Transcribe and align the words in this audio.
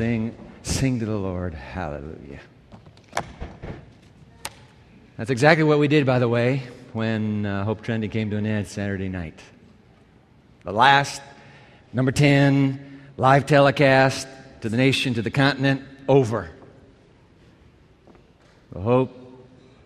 sing, 0.00 0.34
sing 0.62 0.98
to 0.98 1.04
the 1.04 1.14
Lord. 1.14 1.52
Hallelujah. 1.52 2.40
That's 5.18 5.28
exactly 5.28 5.62
what 5.62 5.78
we 5.78 5.88
did, 5.88 6.06
by 6.06 6.18
the 6.18 6.26
way, 6.26 6.62
when 6.94 7.44
uh, 7.44 7.64
Hope 7.64 7.82
Trending 7.82 8.08
came 8.08 8.30
to 8.30 8.38
an 8.38 8.46
end 8.46 8.66
Saturday 8.66 9.10
night. 9.10 9.38
The 10.64 10.72
last, 10.72 11.20
number 11.92 12.12
10, 12.12 13.10
live 13.18 13.44
telecast 13.44 14.26
to 14.62 14.70
the 14.70 14.78
nation, 14.78 15.12
to 15.14 15.20
the 15.20 15.30
continent, 15.30 15.82
over. 16.08 16.48
The 18.72 18.80
Hope, 18.80 19.14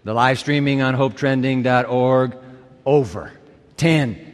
the 0.05 0.15
live 0.15 0.39
streaming 0.39 0.81
on 0.81 0.95
hopetrending.org, 0.95 2.37
over. 2.87 3.33
10, 3.79 4.33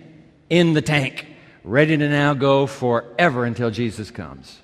in 0.51 0.75
the 0.75 0.83
tank, 0.83 1.27
ready 1.65 1.97
to 1.97 2.07
now 2.11 2.35
go 2.35 2.67
forever 2.67 3.47
until 3.47 3.71
Jesus 3.71 4.11
comes. 4.11 4.61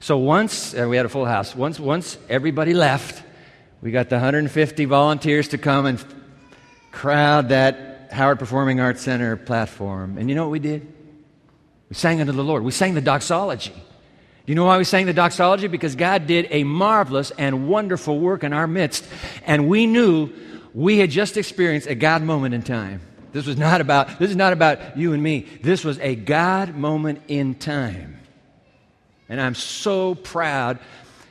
So 0.00 0.18
once, 0.18 0.74
uh, 0.74 0.86
we 0.88 0.96
had 0.96 1.06
a 1.06 1.08
full 1.08 1.24
house, 1.24 1.54
once, 1.54 1.80
once 1.80 2.18
everybody 2.28 2.74
left, 2.74 3.22
we 3.82 3.90
got 3.90 4.08
the 4.08 4.16
150 4.16 4.84
volunteers 4.84 5.48
to 5.48 5.58
come 5.58 5.86
and 5.86 6.04
crowd 6.92 7.50
that 7.50 8.08
Howard 8.12 8.38
Performing 8.38 8.80
Arts 8.80 9.02
Center 9.02 9.36
platform. 9.36 10.18
And 10.18 10.28
you 10.28 10.34
know 10.34 10.44
what 10.44 10.50
we 10.50 10.58
did? 10.58 10.92
We 11.88 11.94
sang 11.94 12.20
unto 12.20 12.32
the 12.32 12.42
Lord. 12.42 12.62
We 12.62 12.72
sang 12.72 12.94
the 12.94 13.00
doxology. 13.00 13.72
Do 13.72 14.52
you 14.52 14.54
know 14.54 14.64
why 14.64 14.78
we 14.78 14.84
sang 14.84 15.06
the 15.06 15.12
doxology? 15.12 15.66
Because 15.66 15.96
God 15.96 16.26
did 16.26 16.46
a 16.50 16.64
marvelous 16.64 17.32
and 17.32 17.68
wonderful 17.68 18.18
work 18.18 18.44
in 18.44 18.52
our 18.52 18.66
midst. 18.66 19.04
And 19.44 19.68
we 19.68 19.86
knew 19.86 20.30
we 20.72 20.98
had 20.98 21.10
just 21.10 21.36
experienced 21.36 21.88
a 21.88 21.94
God 21.94 22.22
moment 22.22 22.54
in 22.54 22.62
time. 22.62 23.00
This 23.32 23.46
was 23.46 23.56
not 23.56 23.80
about, 23.80 24.18
this 24.18 24.30
is 24.30 24.36
not 24.36 24.52
about 24.52 24.96
you 24.96 25.12
and 25.12 25.22
me. 25.22 25.46
This 25.62 25.84
was 25.84 25.98
a 25.98 26.14
God 26.14 26.74
moment 26.74 27.22
in 27.28 27.54
time. 27.54 28.18
And 29.28 29.40
I'm 29.40 29.54
so 29.54 30.14
proud. 30.14 30.78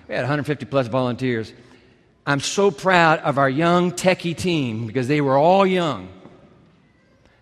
We 0.07 0.15
had 0.15 0.21
150 0.21 0.65
plus 0.65 0.87
volunteers. 0.87 1.53
I'm 2.25 2.39
so 2.39 2.71
proud 2.71 3.19
of 3.19 3.37
our 3.37 3.49
young 3.49 3.91
techie 3.91 4.35
team 4.35 4.87
because 4.87 5.07
they 5.07 5.21
were 5.21 5.37
all 5.37 5.65
young 5.65 6.09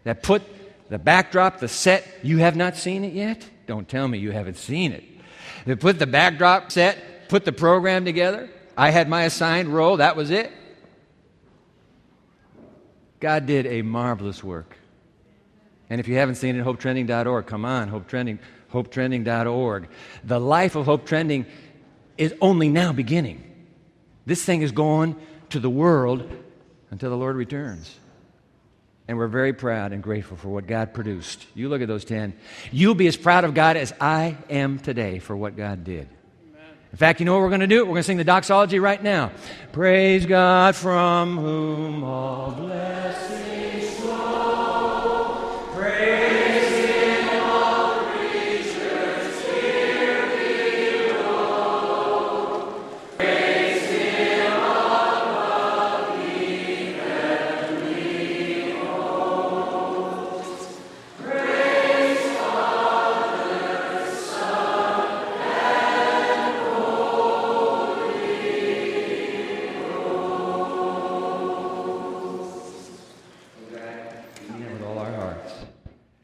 that 0.03 0.23
put 0.23 0.41
the 0.89 0.99
backdrop, 0.99 1.59
the 1.59 1.67
set. 1.67 2.07
You 2.21 2.39
have 2.39 2.55
not 2.55 2.75
seen 2.75 3.03
it 3.03 3.13
yet? 3.13 3.49
Don't 3.65 3.87
tell 3.87 4.07
me 4.07 4.17
you 4.17 4.31
haven't 4.31 4.57
seen 4.57 4.91
it. 4.91 5.03
They 5.65 5.75
put 5.75 5.99
the 5.99 6.07
backdrop 6.07 6.71
set, 6.71 7.29
put 7.29 7.45
the 7.45 7.53
program 7.53 8.03
together. 8.03 8.49
I 8.77 8.89
had 8.89 9.07
my 9.07 9.23
assigned 9.23 9.69
role, 9.69 9.97
that 9.97 10.15
was 10.15 10.31
it. 10.31 10.51
God 13.19 13.45
did 13.45 13.65
a 13.65 13.81
marvelous 13.83 14.43
work. 14.43 14.75
And 15.89 16.01
if 16.01 16.07
you 16.07 16.15
haven't 16.15 16.35
seen 16.35 16.57
it, 16.57 16.65
hopetrending.org, 16.65 17.45
come 17.45 17.63
on, 17.63 17.89
hopetrending, 17.89 18.39
hopetrending.org. 18.73 19.87
The 20.23 20.39
life 20.39 20.75
of 20.75 20.85
Hope 20.85 21.05
Trending 21.05 21.45
is 22.17 22.33
only 22.41 22.69
now 22.69 22.91
beginning. 22.91 23.43
This 24.25 24.43
thing 24.43 24.61
is 24.61 24.71
going 24.71 25.15
to 25.49 25.59
the 25.59 25.69
world 25.69 26.29
until 26.91 27.09
the 27.09 27.17
Lord 27.17 27.35
returns. 27.35 27.95
And 29.07 29.17
we're 29.17 29.27
very 29.27 29.53
proud 29.53 29.91
and 29.91 30.01
grateful 30.01 30.37
for 30.37 30.47
what 30.49 30.65
God 30.65 30.93
produced. 30.93 31.45
You 31.53 31.69
look 31.69 31.81
at 31.81 31.87
those 31.87 32.05
10. 32.05 32.33
You'll 32.71 32.95
be 32.95 33.07
as 33.07 33.17
proud 33.17 33.43
of 33.43 33.53
God 33.53 33.77
as 33.77 33.93
I 33.99 34.37
am 34.49 34.79
today 34.79 35.19
for 35.19 35.35
what 35.35 35.55
God 35.55 35.83
did. 35.83 36.07
In 36.91 36.97
fact, 36.97 37.19
you 37.19 37.25
know 37.25 37.33
what 37.33 37.41
we're 37.41 37.49
going 37.49 37.61
to 37.61 37.67
do? 37.67 37.79
We're 37.79 37.93
going 37.93 37.97
to 37.97 38.03
sing 38.03 38.17
the 38.17 38.23
doxology 38.23 38.79
right 38.79 39.01
now. 39.01 39.31
Praise 39.71 40.25
God 40.25 40.75
from 40.75 41.37
whom 41.37 42.03
all 42.03 42.51
blessings 42.51 43.62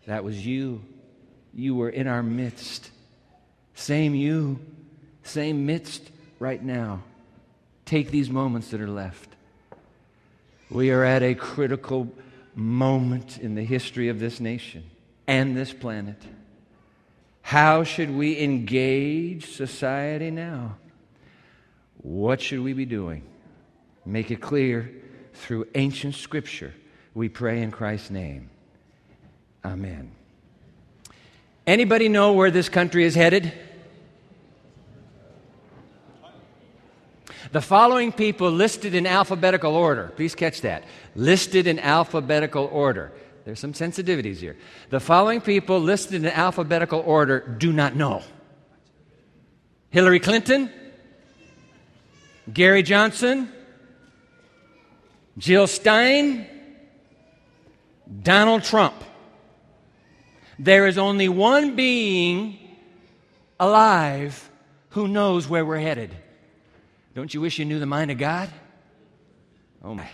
That 0.09 0.23
was 0.23 0.43
you. 0.43 0.81
You 1.53 1.75
were 1.75 1.89
in 1.91 2.07
our 2.07 2.23
midst. 2.23 2.89
Same 3.75 4.15
you, 4.15 4.59
same 5.21 5.67
midst 5.67 6.09
right 6.39 6.63
now. 6.63 7.03
Take 7.85 8.09
these 8.09 8.27
moments 8.27 8.71
that 8.71 8.81
are 8.81 8.89
left. 8.89 9.29
We 10.71 10.89
are 10.89 11.03
at 11.03 11.21
a 11.21 11.35
critical 11.35 12.11
moment 12.55 13.37
in 13.37 13.53
the 13.53 13.63
history 13.63 14.09
of 14.09 14.19
this 14.19 14.39
nation 14.39 14.83
and 15.27 15.55
this 15.55 15.73
planet. 15.73 16.19
How 17.43 17.83
should 17.83 18.09
we 18.09 18.39
engage 18.39 19.51
society 19.51 20.31
now? 20.31 20.77
What 22.01 22.41
should 22.41 22.61
we 22.61 22.73
be 22.73 22.85
doing? 22.85 23.21
Make 24.07 24.31
it 24.31 24.41
clear 24.41 24.91
through 25.33 25.67
ancient 25.75 26.15
scripture. 26.15 26.73
We 27.13 27.29
pray 27.29 27.61
in 27.61 27.69
Christ's 27.69 28.09
name. 28.09 28.49
Amen. 29.63 30.11
Anybody 31.67 32.09
know 32.09 32.33
where 32.33 32.51
this 32.51 32.69
country 32.69 33.03
is 33.03 33.15
headed? 33.15 33.53
The 37.51 37.61
following 37.61 38.11
people 38.11 38.51
listed 38.51 38.93
in 38.93 39.07
alphabetical 39.07 39.75
order. 39.75 40.11
Please 40.15 40.35
catch 40.35 40.61
that. 40.61 40.83
Listed 41.15 41.67
in 41.67 41.79
alphabetical 41.79 42.65
order. 42.71 43.11
There's 43.45 43.59
some 43.59 43.73
sensitivities 43.73 44.37
here. 44.37 44.55
The 44.89 44.99
following 44.99 45.41
people 45.41 45.79
listed 45.79 46.23
in 46.23 46.27
alphabetical 46.27 46.99
order 47.05 47.39
do 47.39 47.73
not 47.73 47.95
know 47.95 48.21
Hillary 49.89 50.19
Clinton, 50.19 50.69
Gary 52.53 52.83
Johnson, 52.83 53.51
Jill 55.39 55.65
Stein, 55.65 56.47
Donald 58.21 58.63
Trump. 58.63 58.95
There 60.59 60.87
is 60.87 60.97
only 60.97 61.29
one 61.29 61.77
being 61.77 62.59
alive 63.59 64.49
who 64.89 65.07
knows 65.07 65.47
where 65.47 65.65
we're 65.65 65.79
headed. 65.79 66.13
Don't 67.15 67.33
you 67.33 67.39
wish 67.39 67.59
you 67.59 67.65
knew 67.65 67.79
the 67.79 67.85
mind 67.85 68.11
of 68.11 68.17
God? 68.17 68.49
Oh 69.81 69.95
my. 69.95 70.09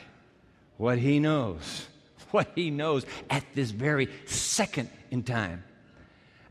What 0.78 1.00
He 1.00 1.20
knows. 1.20 1.88
What 2.32 2.52
He 2.54 2.70
knows 2.70 3.06
at 3.30 3.46
this 3.54 3.72
very 3.72 4.10
second 4.26 4.90
in 5.10 5.24
time. 5.24 5.64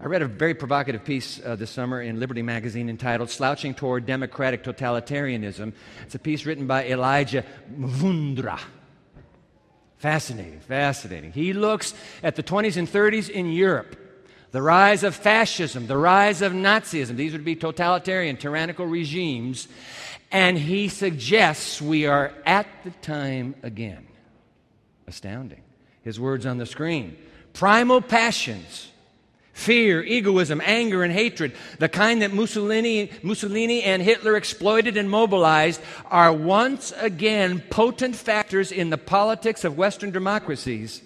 I 0.00 0.06
read 0.06 0.22
a 0.22 0.26
very 0.26 0.54
provocative 0.54 1.04
piece 1.04 1.40
uh, 1.44 1.56
this 1.56 1.70
summer 1.70 2.00
in 2.00 2.18
Liberty 2.18 2.42
Magazine 2.42 2.88
entitled 2.88 3.28
Slouching 3.28 3.74
Toward 3.74 4.06
Democratic 4.06 4.64
Totalitarianism. 4.64 5.72
It's 6.02 6.14
a 6.14 6.18
piece 6.18 6.46
written 6.46 6.66
by 6.66 6.86
Elijah 6.86 7.44
Mvundura. 7.70 8.58
Fascinating, 10.04 10.60
fascinating. 10.60 11.32
He 11.32 11.54
looks 11.54 11.94
at 12.22 12.36
the 12.36 12.42
20s 12.42 12.76
and 12.76 12.86
30s 12.86 13.30
in 13.30 13.50
Europe, 13.50 13.96
the 14.50 14.60
rise 14.60 15.02
of 15.02 15.14
fascism, 15.14 15.86
the 15.86 15.96
rise 15.96 16.42
of 16.42 16.52
Nazism. 16.52 17.16
These 17.16 17.32
would 17.32 17.42
be 17.42 17.56
totalitarian, 17.56 18.36
tyrannical 18.36 18.84
regimes. 18.84 19.66
And 20.30 20.58
he 20.58 20.88
suggests 20.88 21.80
we 21.80 22.04
are 22.04 22.34
at 22.44 22.66
the 22.84 22.90
time 22.90 23.54
again. 23.62 24.06
Astounding. 25.06 25.62
His 26.02 26.20
words 26.20 26.44
on 26.44 26.58
the 26.58 26.66
screen 26.66 27.16
primal 27.54 28.02
passions 28.02 28.90
fear, 29.54 30.02
egoism, 30.02 30.60
anger, 30.62 31.02
and 31.02 31.12
hatred, 31.12 31.52
the 31.78 31.88
kind 31.88 32.20
that 32.20 32.34
Mussolini, 32.34 33.10
Mussolini 33.22 33.82
and 33.82 34.02
Hitler 34.02 34.36
exploited 34.36 34.98
and 34.98 35.08
mobilized, 35.08 35.80
are 36.10 36.32
once 36.32 36.92
again 36.98 37.62
potent 37.70 38.16
factors 38.16 38.70
in 38.70 38.90
the 38.90 38.98
politics 38.98 39.64
of 39.64 39.78
Western 39.78 40.10
democracies. 40.10 41.00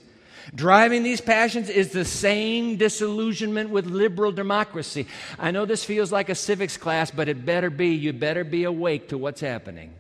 Driving 0.55 1.03
these 1.03 1.21
passions 1.21 1.69
is 1.69 1.93
the 1.93 2.07
same 2.07 2.77
disillusionment 2.77 3.69
with 3.69 3.85
liberal 3.85 4.33
democracy. 4.33 5.07
I 5.39 5.51
know 5.51 5.67
this 5.67 5.85
feels 5.85 6.11
like 6.11 6.31
a 6.31 6.35
civics 6.35 6.79
class, 6.79 7.11
but 7.11 7.29
it 7.29 7.45
better 7.45 7.69
be. 7.69 7.89
You 7.89 8.15
better 8.15 8.45
be 8.45 8.65
awake 8.65 9.11
to 9.11 9.19
what's 9.19 9.43
happening. 9.43 9.93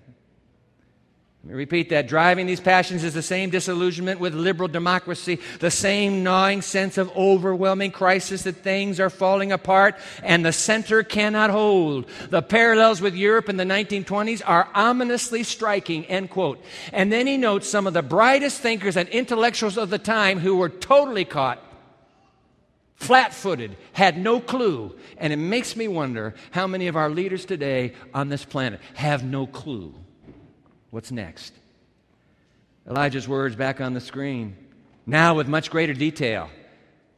Let 1.48 1.54
me 1.54 1.60
repeat 1.60 1.88
that. 1.88 2.08
Driving 2.08 2.46
these 2.46 2.60
passions 2.60 3.02
is 3.02 3.14
the 3.14 3.22
same 3.22 3.48
disillusionment 3.48 4.20
with 4.20 4.34
liberal 4.34 4.68
democracy, 4.68 5.40
the 5.60 5.70
same 5.70 6.22
gnawing 6.22 6.60
sense 6.60 6.98
of 6.98 7.10
overwhelming 7.16 7.90
crisis 7.90 8.42
that 8.42 8.56
things 8.56 9.00
are 9.00 9.08
falling 9.08 9.50
apart 9.50 9.96
and 10.22 10.44
the 10.44 10.52
center 10.52 11.02
cannot 11.02 11.48
hold. 11.48 12.04
The 12.28 12.42
parallels 12.42 13.00
with 13.00 13.14
Europe 13.14 13.48
in 13.48 13.56
the 13.56 13.64
1920s 13.64 14.42
are 14.44 14.68
ominously 14.74 15.42
striking, 15.42 16.04
end 16.04 16.28
quote. 16.28 16.62
And 16.92 17.10
then 17.10 17.26
he 17.26 17.38
notes 17.38 17.66
some 17.66 17.86
of 17.86 17.94
the 17.94 18.02
brightest 18.02 18.60
thinkers 18.60 18.98
and 18.98 19.08
intellectuals 19.08 19.78
of 19.78 19.88
the 19.88 19.98
time 19.98 20.40
who 20.40 20.56
were 20.56 20.68
totally 20.68 21.24
caught 21.24 21.64
flat 22.96 23.32
footed, 23.32 23.74
had 23.94 24.18
no 24.18 24.38
clue. 24.38 24.94
And 25.16 25.32
it 25.32 25.36
makes 25.36 25.76
me 25.76 25.88
wonder 25.88 26.34
how 26.50 26.66
many 26.66 26.88
of 26.88 26.96
our 26.96 27.08
leaders 27.08 27.46
today 27.46 27.94
on 28.12 28.28
this 28.28 28.44
planet 28.44 28.82
have 28.96 29.24
no 29.24 29.46
clue. 29.46 29.94
What's 30.90 31.10
next? 31.10 31.52
Elijah's 32.88 33.28
words 33.28 33.54
back 33.54 33.80
on 33.80 33.92
the 33.92 34.00
screen, 34.00 34.56
now 35.06 35.34
with 35.34 35.46
much 35.48 35.70
greater 35.70 35.92
detail. 35.92 36.48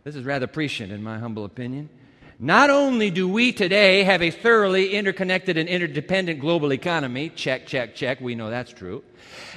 This 0.02 0.16
is 0.16 0.24
rather 0.24 0.46
prescient, 0.46 0.90
in 0.92 1.02
my 1.02 1.18
humble 1.18 1.44
opinion. 1.44 1.88
Not 2.42 2.70
only 2.70 3.10
do 3.10 3.28
we 3.28 3.52
today 3.52 4.02
have 4.02 4.22
a 4.22 4.30
thoroughly 4.30 4.94
interconnected 4.94 5.58
and 5.58 5.68
interdependent 5.68 6.40
global 6.40 6.72
economy, 6.72 7.28
check, 7.28 7.66
check, 7.66 7.94
check, 7.94 8.18
we 8.18 8.34
know 8.34 8.48
that's 8.48 8.72
true. 8.72 9.04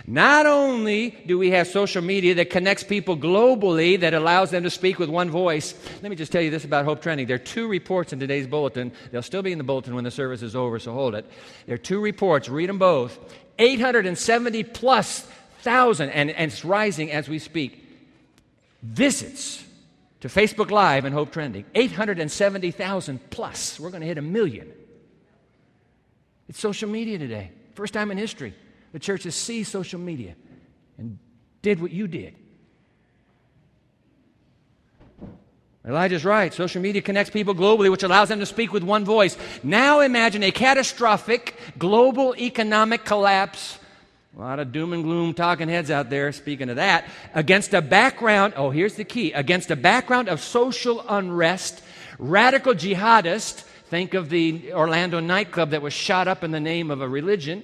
Not 0.06 0.46
only 0.46 1.12
do 1.26 1.40
we 1.40 1.52
have 1.52 1.68
social 1.68 2.02
media 2.02 2.36
that 2.36 2.50
connects 2.50 2.84
people 2.84 3.16
globally, 3.16 3.98
that 4.02 4.14
allows 4.14 4.52
them 4.52 4.64
to 4.64 4.70
speak 4.70 5.00
with 5.00 5.10
one 5.10 5.32
voice. 5.32 5.74
Let 6.02 6.10
me 6.10 6.18
just 6.18 6.34
tell 6.34 6.42
you 6.42 6.52
this 6.52 6.66
about 6.66 6.84
Hope 6.84 7.02
Trending. 7.02 7.26
There 7.26 7.36
are 7.36 7.40
two 7.40 7.70
reports 7.70 8.12
in 8.12 8.20
today's 8.20 8.48
bulletin. 8.48 8.92
They'll 9.12 9.22
still 9.22 9.44
be 9.44 9.54
in 9.54 9.58
the 9.58 9.64
bulletin 9.64 9.96
when 9.96 10.04
the 10.04 10.12
service 10.12 10.42
is 10.42 10.54
over, 10.54 10.78
so 10.78 10.92
hold 10.92 11.16
it. 11.16 11.26
There 11.66 11.76
are 11.76 11.78
two 11.78 12.02
reports. 12.02 12.50
Read 12.50 12.68
them 12.68 12.80
both. 12.80 13.18
870 13.60 14.64
plus 14.64 15.28
thousand, 15.60 16.10
and, 16.10 16.30
and 16.30 16.52
it's 16.52 16.66
rising 16.66 17.12
as 17.12 17.30
we 17.30 17.40
speak, 17.40 17.84
visits 18.82 19.64
to 20.20 20.28
Facebook 20.28 20.72
Live 20.72 21.06
and 21.06 21.14
Hope 21.14 21.32
Trending 21.32 21.66
870,000 21.76 23.30
plus. 23.30 23.80
We're 23.80 23.90
going 23.90 24.02
to 24.02 24.08
hit 24.08 24.18
a 24.18 24.22
million. 24.22 24.72
It's 26.48 26.60
social 26.60 26.90
media 26.90 27.18
today. 27.18 27.52
First 27.76 27.94
time 27.94 28.12
in 28.12 28.18
history, 28.18 28.54
the 28.92 29.00
churches 29.00 29.36
see 29.36 29.64
social 29.64 30.00
media 30.00 30.36
and 30.98 31.18
did 31.62 31.82
what 31.82 31.92
you 31.92 32.08
did. 32.08 32.36
Elijah's 35.86 36.24
right. 36.24 36.54
Social 36.54 36.82
media 36.82 37.02
connects 37.02 37.30
people 37.30 37.54
globally, 37.54 37.92
which 37.92 38.04
allows 38.04 38.30
them 38.30 38.40
to 38.40 38.46
speak 38.46 38.72
with 38.72 38.84
one 38.84 39.04
voice. 39.04 39.38
Now 39.64 40.00
imagine 40.00 40.44
a 40.44 40.52
catastrophic 40.52 41.58
global 41.78 42.36
economic 42.38 43.04
collapse 43.04 43.80
a 44.36 44.40
lot 44.40 44.58
of 44.58 44.72
doom 44.72 44.94
and 44.94 45.04
gloom 45.04 45.36
talking 45.36 45.70
heads 45.70 45.92
out 45.92 46.10
there, 46.10 46.32
speaking 46.32 46.70
of 46.70 46.78
that, 46.78 47.06
against 47.36 47.72
a 47.76 47.84
background, 47.84 48.56
oh, 48.58 48.72
here's 48.72 48.96
the 48.96 49.04
key 49.04 49.32
against 49.32 49.70
a 49.70 49.76
background 49.76 50.28
of 50.28 50.42
social 50.42 51.06
unrest, 51.08 51.84
radical 52.18 52.74
jihadists, 52.74 53.62
think 53.62 54.16
of 54.16 54.30
the 54.30 54.74
Orlando 54.74 55.20
nightclub 55.20 55.70
that 55.70 55.84
was 55.84 55.94
shot 55.94 56.28
up 56.28 56.44
in 56.44 56.50
the 56.50 56.60
name 56.60 56.90
of 56.90 57.00
a 57.00 57.08
religion, 57.08 57.64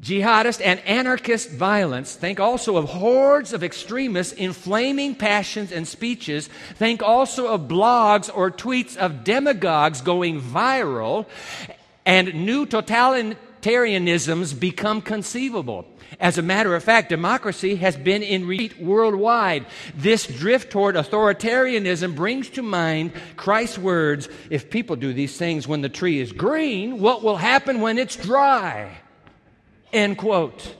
jihadist 0.00 0.60
and 0.64 0.80
anarchist 0.80 1.50
violence. 1.50 2.14
Think 2.14 2.40
also 2.40 2.76
of 2.76 2.86
hordes 2.86 3.52
of 3.52 3.62
extremists 3.62 4.32
inflaming 4.32 5.14
passions 5.14 5.72
and 5.72 5.86
speeches. 5.86 6.48
Think 6.76 7.02
also 7.02 7.48
of 7.48 7.62
blogs 7.62 8.30
or 8.34 8.50
tweets 8.50 8.96
of 8.96 9.24
demagogues 9.24 10.00
going 10.00 10.40
viral 10.40 11.26
and 12.06 12.46
new 12.46 12.66
totalitarianisms 12.66 14.58
become 14.58 15.02
conceivable. 15.02 15.86
As 16.18 16.38
a 16.38 16.42
matter 16.42 16.74
of 16.74 16.82
fact, 16.82 17.08
democracy 17.08 17.76
has 17.76 17.96
been 17.96 18.22
in 18.22 18.46
retreat 18.46 18.80
worldwide. 18.80 19.66
This 19.94 20.26
drift 20.26 20.72
toward 20.72 20.96
authoritarianism 20.96 22.16
brings 22.16 22.48
to 22.50 22.62
mind 22.62 23.12
Christ's 23.36 23.78
words 23.78 24.28
if 24.48 24.70
people 24.70 24.96
do 24.96 25.12
these 25.12 25.36
things 25.36 25.68
when 25.68 25.82
the 25.82 25.88
tree 25.88 26.20
is 26.20 26.32
green, 26.32 26.98
what 26.98 27.22
will 27.22 27.36
happen 27.36 27.80
when 27.80 27.96
it's 27.96 28.16
dry? 28.16 28.98
End 29.92 30.16
quote. 30.18 30.76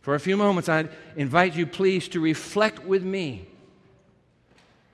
For 0.00 0.14
a 0.14 0.20
few 0.20 0.36
moments, 0.36 0.68
I 0.68 0.88
invite 1.16 1.54
you, 1.54 1.66
please, 1.66 2.08
to 2.08 2.20
reflect 2.20 2.84
with 2.84 3.02
me 3.02 3.46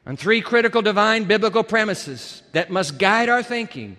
on 0.07 0.17
three 0.17 0.41
critical 0.41 0.83
divine 0.83 1.25
biblical 1.25 1.63
premises 1.63 2.43
that 2.53 2.71
must 2.71 2.99
guide 2.99 3.29
our 3.29 3.43
thinking 3.43 3.97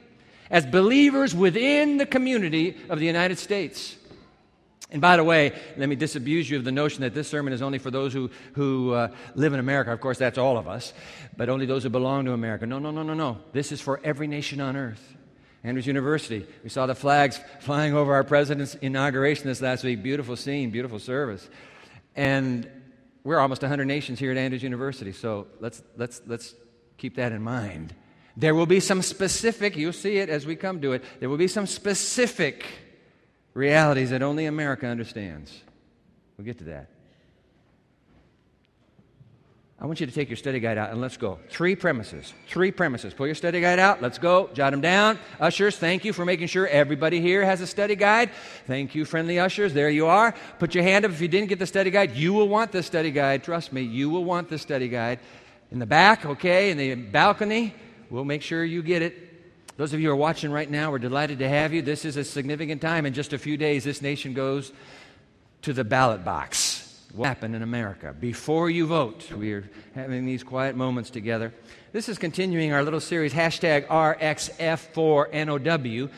as 0.49 0.65
believers 0.65 1.33
within 1.33 1.97
the 1.97 2.05
community 2.05 2.77
of 2.89 2.99
the 2.99 3.05
United 3.05 3.39
States. 3.39 3.95
And 4.91 5.01
by 5.01 5.17
the 5.17 5.23
way, 5.23 5.51
let 5.77 5.89
me 5.89 5.95
disabuse 5.95 6.49
you 6.49 6.57
of 6.57 6.63
the 6.63 6.71
notion 6.71 7.01
that 7.01 7.13
this 7.13 7.27
sermon 7.27 7.53
is 7.53 7.61
only 7.61 7.79
for 7.79 7.89
those 7.89 8.13
who, 8.13 8.29
who 8.53 8.91
uh, 8.93 9.07
live 9.33 9.53
in 9.53 9.59
America. 9.59 9.91
Of 9.91 9.99
course, 9.99 10.19
that's 10.19 10.37
all 10.37 10.57
of 10.57 10.67
us, 10.67 10.93
but 11.35 11.49
only 11.49 11.65
those 11.65 11.83
who 11.83 11.89
belong 11.89 12.25
to 12.25 12.33
America. 12.33 12.65
No, 12.65 12.77
no, 12.77 12.91
no, 12.91 13.01
no, 13.01 13.13
no. 13.13 13.39
This 13.51 13.71
is 13.71 13.81
for 13.81 13.99
every 14.03 14.27
nation 14.27 14.61
on 14.61 14.75
earth. 14.75 15.15
Andrews 15.65 15.87
University, 15.87 16.45
we 16.63 16.69
saw 16.69 16.85
the 16.85 16.93
flags 16.93 17.39
flying 17.59 17.95
over 17.95 18.13
our 18.13 18.23
president's 18.23 18.75
inauguration 18.75 19.47
this 19.47 19.61
last 19.61 19.83
week. 19.83 20.03
Beautiful 20.03 20.35
scene, 20.35 20.69
beautiful 20.69 20.99
service. 20.99 21.49
And 22.15 22.69
we're 23.23 23.39
almost 23.39 23.63
100 23.63 23.85
nations 23.85 24.19
here 24.19 24.29
at 24.29 24.37
Andrews 24.37 24.61
University, 24.61 25.11
so 25.11 25.47
let's, 25.59 25.81
let's, 25.97 26.21
let's 26.27 26.53
keep 26.99 27.15
that 27.15 27.31
in 27.31 27.41
mind. 27.41 27.95
There 28.37 28.53
will 28.53 28.67
be 28.67 28.79
some 28.79 29.01
specific, 29.01 29.75
you'll 29.75 29.91
see 29.91 30.17
it 30.17 30.29
as 30.29 30.45
we 30.45 30.55
come 30.55 30.81
to 30.81 30.93
it, 30.93 31.03
there 31.19 31.29
will 31.29 31.37
be 31.37 31.47
some 31.47 31.65
specific 31.65 32.63
realities 33.55 34.11
that 34.11 34.21
only 34.21 34.45
America 34.45 34.85
understands. 34.85 35.63
We'll 36.37 36.45
get 36.45 36.59
to 36.59 36.65
that. 36.65 36.91
I 39.79 39.85
want 39.85 39.99
you 39.99 40.05
to 40.05 40.11
take 40.11 40.29
your 40.29 40.37
study 40.37 40.59
guide 40.59 40.77
out 40.77 40.91
and 40.91 41.01
let's 41.01 41.17
go. 41.17 41.37
Three 41.49 41.75
premises. 41.75 42.33
Three 42.47 42.71
premises. 42.71 43.13
Pull 43.13 43.25
your 43.25 43.35
study 43.35 43.59
guide 43.59 43.77
out. 43.77 44.01
Let's 44.01 44.17
go. 44.17 44.49
Jot 44.53 44.71
them 44.71 44.79
down. 44.79 45.19
Ushers, 45.39 45.77
thank 45.77 46.05
you 46.05 46.13
for 46.13 46.23
making 46.23 46.47
sure 46.47 46.65
everybody 46.67 47.19
here 47.19 47.43
has 47.43 47.59
a 47.59 47.67
study 47.67 47.95
guide. 47.95 48.31
Thank 48.67 48.95
you, 48.95 49.03
friendly 49.03 49.37
ushers. 49.37 49.73
There 49.73 49.89
you 49.89 50.07
are. 50.07 50.33
Put 50.59 50.75
your 50.75 50.85
hand 50.85 51.03
up 51.03 51.11
if 51.11 51.19
you 51.19 51.27
didn't 51.27 51.49
get 51.49 51.59
the 51.59 51.67
study 51.67 51.91
guide. 51.91 52.15
You 52.15 52.33
will 52.33 52.47
want 52.47 52.71
the 52.71 52.81
study 52.81 53.11
guide. 53.11 53.43
Trust 53.43 53.73
me, 53.73 53.81
you 53.81 54.09
will 54.09 54.23
want 54.23 54.49
the 54.49 54.57
study 54.57 54.87
guide. 54.87 55.19
In 55.71 55.79
the 55.79 55.85
back, 55.85 56.25
okay, 56.25 56.71
in 56.71 56.77
the 56.77 56.95
balcony, 56.95 57.73
We'll 58.09 58.25
make 58.25 58.41
sure 58.41 58.63
you 58.63 58.83
get 58.83 59.01
it. 59.01 59.21
Those 59.77 59.93
of 59.93 59.99
you 59.99 60.07
who 60.07 60.13
are 60.13 60.17
watching 60.17 60.51
right 60.51 60.69
now, 60.69 60.91
we're 60.91 60.99
delighted 60.99 61.39
to 61.39 61.49
have 61.49 61.73
you. 61.73 61.81
This 61.81 62.05
is 62.05 62.17
a 62.17 62.23
significant 62.23 62.81
time. 62.81 63.05
In 63.05 63.13
just 63.13 63.33
a 63.33 63.37
few 63.37 63.57
days, 63.57 63.83
this 63.83 64.01
nation 64.01 64.33
goes 64.33 64.71
to 65.63 65.73
the 65.73 65.83
ballot 65.83 66.23
box. 66.23 66.64
What 67.15 67.27
happened 67.27 67.55
in 67.55 67.61
America? 67.61 68.13
Before 68.19 68.69
you 68.69 68.87
vote, 68.87 69.31
we 69.31 69.53
are 69.53 69.63
having 69.93 70.25
these 70.25 70.43
quiet 70.43 70.75
moments 70.75 71.09
together. 71.09 71.53
This 71.93 72.09
is 72.09 72.17
continuing 72.17 72.73
our 72.73 72.83
little 72.83 72.99
series, 72.99 73.33
hashtag 73.33 73.87
RXF4NOW, 73.87 76.09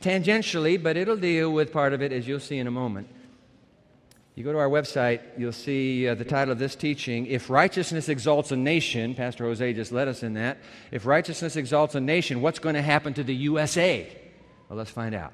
tangentially, 0.00 0.80
but 0.80 0.96
it'll 0.96 1.16
deal 1.16 1.52
with 1.52 1.72
part 1.72 1.92
of 1.92 2.02
it 2.02 2.12
as 2.12 2.28
you'll 2.28 2.38
see 2.38 2.58
in 2.58 2.68
a 2.68 2.70
moment. 2.70 3.08
You 4.36 4.44
go 4.44 4.52
to 4.52 4.58
our 4.58 4.68
website, 4.68 5.22
you'll 5.36 5.50
see 5.50 6.06
uh, 6.06 6.14
the 6.14 6.24
title 6.24 6.52
of 6.52 6.60
this 6.60 6.76
teaching 6.76 7.26
If 7.26 7.50
Righteousness 7.50 8.08
Exalts 8.08 8.52
a 8.52 8.56
Nation. 8.56 9.16
Pastor 9.16 9.46
Jose 9.46 9.72
just 9.72 9.90
led 9.90 10.06
us 10.06 10.22
in 10.22 10.34
that. 10.34 10.58
If 10.92 11.04
righteousness 11.04 11.56
exalts 11.56 11.96
a 11.96 12.00
nation, 12.00 12.40
what's 12.40 12.60
going 12.60 12.76
to 12.76 12.82
happen 12.82 13.12
to 13.14 13.24
the 13.24 13.34
USA? 13.34 14.06
Well, 14.68 14.78
let's 14.78 14.90
find 14.90 15.16
out. 15.16 15.32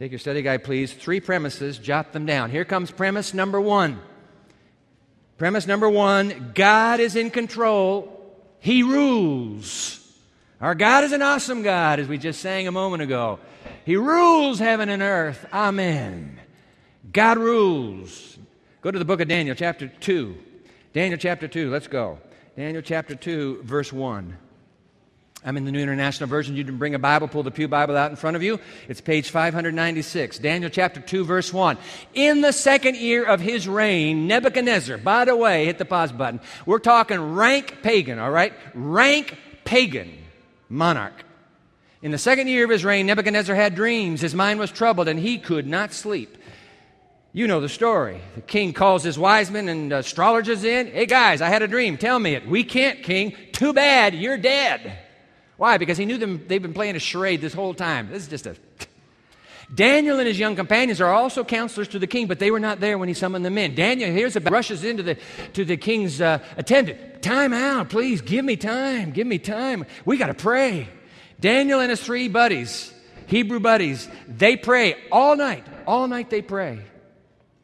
Take 0.00 0.12
your 0.12 0.18
study 0.18 0.40
guide, 0.40 0.64
please. 0.64 0.94
Three 0.94 1.20
premises, 1.20 1.76
jot 1.76 2.14
them 2.14 2.24
down. 2.24 2.50
Here 2.50 2.64
comes 2.64 2.90
premise 2.90 3.34
number 3.34 3.60
one. 3.60 4.00
Premise 5.36 5.66
number 5.66 5.90
one 5.90 6.52
God 6.54 7.00
is 7.00 7.16
in 7.16 7.30
control, 7.30 8.34
He 8.60 8.82
rules. 8.82 9.98
Our 10.58 10.74
God 10.74 11.04
is 11.04 11.12
an 11.12 11.20
awesome 11.20 11.62
God, 11.62 12.00
as 12.00 12.08
we 12.08 12.16
just 12.16 12.40
sang 12.40 12.66
a 12.66 12.72
moment 12.72 13.02
ago. 13.02 13.40
He 13.84 13.96
rules 13.96 14.58
heaven 14.58 14.88
and 14.88 15.02
earth. 15.02 15.46
Amen. 15.52 16.40
God 17.12 17.36
rules. 17.36 18.38
Go 18.80 18.90
to 18.90 18.98
the 18.98 19.04
book 19.04 19.20
of 19.20 19.28
Daniel, 19.28 19.54
chapter 19.54 19.88
2. 19.88 20.34
Daniel 20.94 21.18
chapter 21.18 21.46
2, 21.46 21.70
let's 21.70 21.88
go. 21.88 22.18
Daniel 22.56 22.80
chapter 22.80 23.14
2, 23.14 23.64
verse 23.64 23.92
1. 23.92 24.34
I'm 25.42 25.56
in 25.56 25.64
the 25.64 25.72
New 25.72 25.80
International 25.80 26.28
Version. 26.28 26.54
You 26.54 26.64
can 26.64 26.76
bring 26.76 26.94
a 26.94 26.98
Bible, 26.98 27.26
pull 27.26 27.42
the 27.42 27.50
Pew 27.50 27.66
Bible 27.66 27.96
out 27.96 28.10
in 28.10 28.16
front 28.16 28.36
of 28.36 28.42
you. 28.42 28.60
It's 28.88 29.00
page 29.00 29.30
596. 29.30 30.38
Daniel 30.38 30.70
chapter 30.70 31.00
2, 31.00 31.24
verse 31.24 31.50
1. 31.50 31.78
In 32.12 32.42
the 32.42 32.52
second 32.52 32.96
year 32.96 33.24
of 33.24 33.40
his 33.40 33.66
reign, 33.66 34.26
Nebuchadnezzar, 34.26 34.98
by 34.98 35.24
the 35.24 35.34
way, 35.34 35.64
hit 35.64 35.78
the 35.78 35.86
pause 35.86 36.12
button. 36.12 36.40
We're 36.66 36.78
talking 36.78 37.34
rank 37.34 37.78
pagan, 37.82 38.18
all 38.18 38.30
right? 38.30 38.52
Rank 38.74 39.34
pagan 39.64 40.12
monarch. 40.68 41.24
In 42.02 42.10
the 42.10 42.18
second 42.18 42.48
year 42.48 42.64
of 42.64 42.70
his 42.70 42.84
reign, 42.84 43.06
Nebuchadnezzar 43.06 43.56
had 43.56 43.74
dreams. 43.74 44.20
His 44.20 44.34
mind 44.34 44.60
was 44.60 44.70
troubled, 44.70 45.08
and 45.08 45.18
he 45.18 45.38
could 45.38 45.66
not 45.66 45.94
sleep. 45.94 46.36
You 47.32 47.46
know 47.46 47.60
the 47.60 47.68
story. 47.68 48.20
The 48.34 48.42
king 48.42 48.74
calls 48.74 49.04
his 49.04 49.18
wise 49.18 49.50
men 49.50 49.70
and 49.70 49.90
astrologers 49.90 50.64
in. 50.64 50.88
Hey, 50.88 51.06
guys, 51.06 51.40
I 51.40 51.48
had 51.48 51.62
a 51.62 51.68
dream. 51.68 51.96
Tell 51.96 52.18
me 52.18 52.34
it. 52.34 52.46
We 52.46 52.62
can't, 52.62 53.02
king. 53.02 53.34
Too 53.52 53.72
bad. 53.72 54.14
You're 54.14 54.36
dead. 54.36 54.98
Why? 55.60 55.76
Because 55.76 55.98
he 55.98 56.06
knew 56.06 56.16
them, 56.16 56.42
they've 56.48 56.62
been 56.62 56.72
playing 56.72 56.96
a 56.96 56.98
charade 56.98 57.42
this 57.42 57.52
whole 57.52 57.74
time. 57.74 58.08
This 58.08 58.22
is 58.22 58.28
just 58.28 58.46
a. 58.46 58.56
Daniel 59.74 60.18
and 60.18 60.26
his 60.26 60.38
young 60.38 60.56
companions 60.56 61.02
are 61.02 61.12
also 61.12 61.44
counselors 61.44 61.88
to 61.88 61.98
the 61.98 62.06
king, 62.06 62.28
but 62.28 62.38
they 62.38 62.50
were 62.50 62.58
not 62.58 62.80
there 62.80 62.96
when 62.96 63.08
he 63.08 63.14
summoned 63.14 63.44
them 63.44 63.58
in. 63.58 63.74
Daniel 63.74 64.10
hears 64.10 64.36
about, 64.36 64.54
rushes 64.54 64.84
into 64.84 65.02
the, 65.02 65.18
to 65.52 65.66
the 65.66 65.76
king's 65.76 66.18
uh, 66.18 66.38
attendant. 66.56 67.20
Time 67.20 67.52
out, 67.52 67.90
please. 67.90 68.22
Give 68.22 68.42
me 68.42 68.56
time. 68.56 69.10
Give 69.10 69.26
me 69.26 69.38
time. 69.38 69.84
We 70.06 70.16
got 70.16 70.28
to 70.28 70.34
pray. 70.34 70.88
Daniel 71.40 71.80
and 71.80 71.90
his 71.90 72.02
three 72.02 72.28
buddies, 72.28 72.90
Hebrew 73.26 73.60
buddies, 73.60 74.08
they 74.26 74.56
pray 74.56 74.94
all 75.12 75.36
night. 75.36 75.66
All 75.86 76.08
night 76.08 76.30
they 76.30 76.40
pray. 76.40 76.80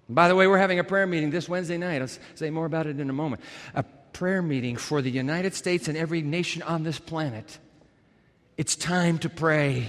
By 0.07 0.29
the 0.29 0.35
way, 0.35 0.47
we're 0.47 0.59
having 0.59 0.81
a 0.81 0.85
prayer 0.85 1.07
meeting 1.07 1.31
this 1.31 1.49
Wednesday 1.49 1.79
night. 1.79 2.03
I'll 2.03 2.11
say 2.35 2.50
more 2.50 2.67
about 2.67 2.87
it 2.87 3.00
in 3.00 3.09
a 3.09 3.15
moment. 3.15 3.41
A 3.75 3.85
prayer 4.12 4.43
meeting 4.43 4.76
for 4.76 5.00
the 5.00 5.11
United 5.11 5.55
States 5.55 5.88
and 5.88 5.97
every 5.97 6.21
nation 6.21 6.61
on 6.61 6.83
this 6.83 6.99
planet. 6.99 7.59
It's 8.57 8.77
time 8.77 9.19
to 9.19 9.29
pray. 9.29 9.89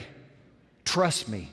Trust 0.85 1.29
me. 1.29 1.51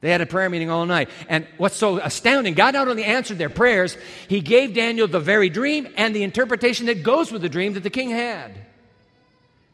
They 0.00 0.10
had 0.10 0.20
a 0.20 0.26
prayer 0.26 0.50
meeting 0.50 0.68
all 0.68 0.84
night. 0.84 1.08
And 1.30 1.46
what's 1.56 1.76
so 1.76 1.98
astounding, 1.98 2.52
God 2.52 2.74
not 2.74 2.88
only 2.88 3.04
answered 3.04 3.38
their 3.38 3.48
prayers, 3.48 3.96
He 4.28 4.40
gave 4.40 4.74
Daniel 4.74 5.08
the 5.08 5.20
very 5.20 5.48
dream 5.48 5.88
and 5.96 6.14
the 6.14 6.22
interpretation 6.22 6.86
that 6.86 7.02
goes 7.02 7.32
with 7.32 7.40
the 7.40 7.48
dream 7.48 7.72
that 7.72 7.82
the 7.82 7.90
king 7.90 8.10
had. 8.10 8.52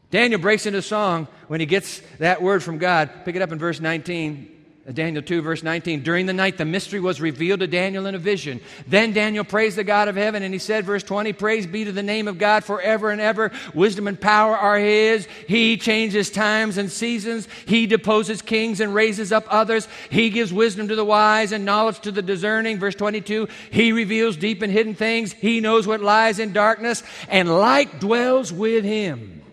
Daniel 0.09 0.39
breaks 0.39 0.65
into 0.65 0.81
song 0.81 1.27
when 1.47 1.61
he 1.61 1.65
gets 1.65 2.01
that 2.19 2.41
word 2.41 2.61
from 2.61 2.77
God. 2.77 3.09
Pick 3.23 3.35
it 3.35 3.41
up 3.41 3.51
in 3.51 3.59
verse 3.59 3.79
19. 3.79 4.60
Daniel 4.91 5.21
2, 5.21 5.43
verse 5.43 5.61
19. 5.61 6.01
During 6.01 6.25
the 6.25 6.33
night, 6.33 6.57
the 6.57 6.65
mystery 6.65 6.99
was 6.99 7.21
revealed 7.21 7.59
to 7.59 7.67
Daniel 7.67 8.07
in 8.07 8.15
a 8.15 8.19
vision. 8.19 8.59
Then 8.87 9.13
Daniel 9.13 9.43
praised 9.43 9.77
the 9.77 9.83
God 9.83 10.07
of 10.07 10.15
heaven, 10.15 10.41
and 10.41 10.51
he 10.51 10.59
said, 10.59 10.85
verse 10.85 11.03
20, 11.03 11.33
Praise 11.33 11.67
be 11.67 11.85
to 11.85 11.91
the 11.91 12.01
name 12.01 12.27
of 12.27 12.39
God 12.39 12.63
forever 12.63 13.11
and 13.11 13.21
ever. 13.21 13.51
Wisdom 13.75 14.07
and 14.07 14.19
power 14.19 14.57
are 14.57 14.79
his. 14.79 15.27
He 15.47 15.77
changes 15.77 16.31
times 16.31 16.79
and 16.79 16.91
seasons. 16.91 17.47
He 17.67 17.85
deposes 17.85 18.41
kings 18.41 18.79
and 18.79 18.95
raises 18.95 19.31
up 19.31 19.45
others. 19.49 19.87
He 20.09 20.31
gives 20.31 20.51
wisdom 20.51 20.87
to 20.87 20.95
the 20.95 21.05
wise 21.05 21.51
and 21.51 21.63
knowledge 21.63 21.99
to 22.01 22.11
the 22.11 22.23
discerning. 22.23 22.79
Verse 22.79 22.95
22, 22.95 23.49
He 23.69 23.91
reveals 23.91 24.35
deep 24.35 24.63
and 24.63 24.73
hidden 24.73 24.95
things. 24.95 25.31
He 25.31 25.59
knows 25.59 25.85
what 25.85 26.01
lies 26.01 26.39
in 26.39 26.53
darkness, 26.53 27.03
and 27.29 27.47
light 27.55 27.99
dwells 27.99 28.51
with 28.51 28.83
him. 28.83 29.43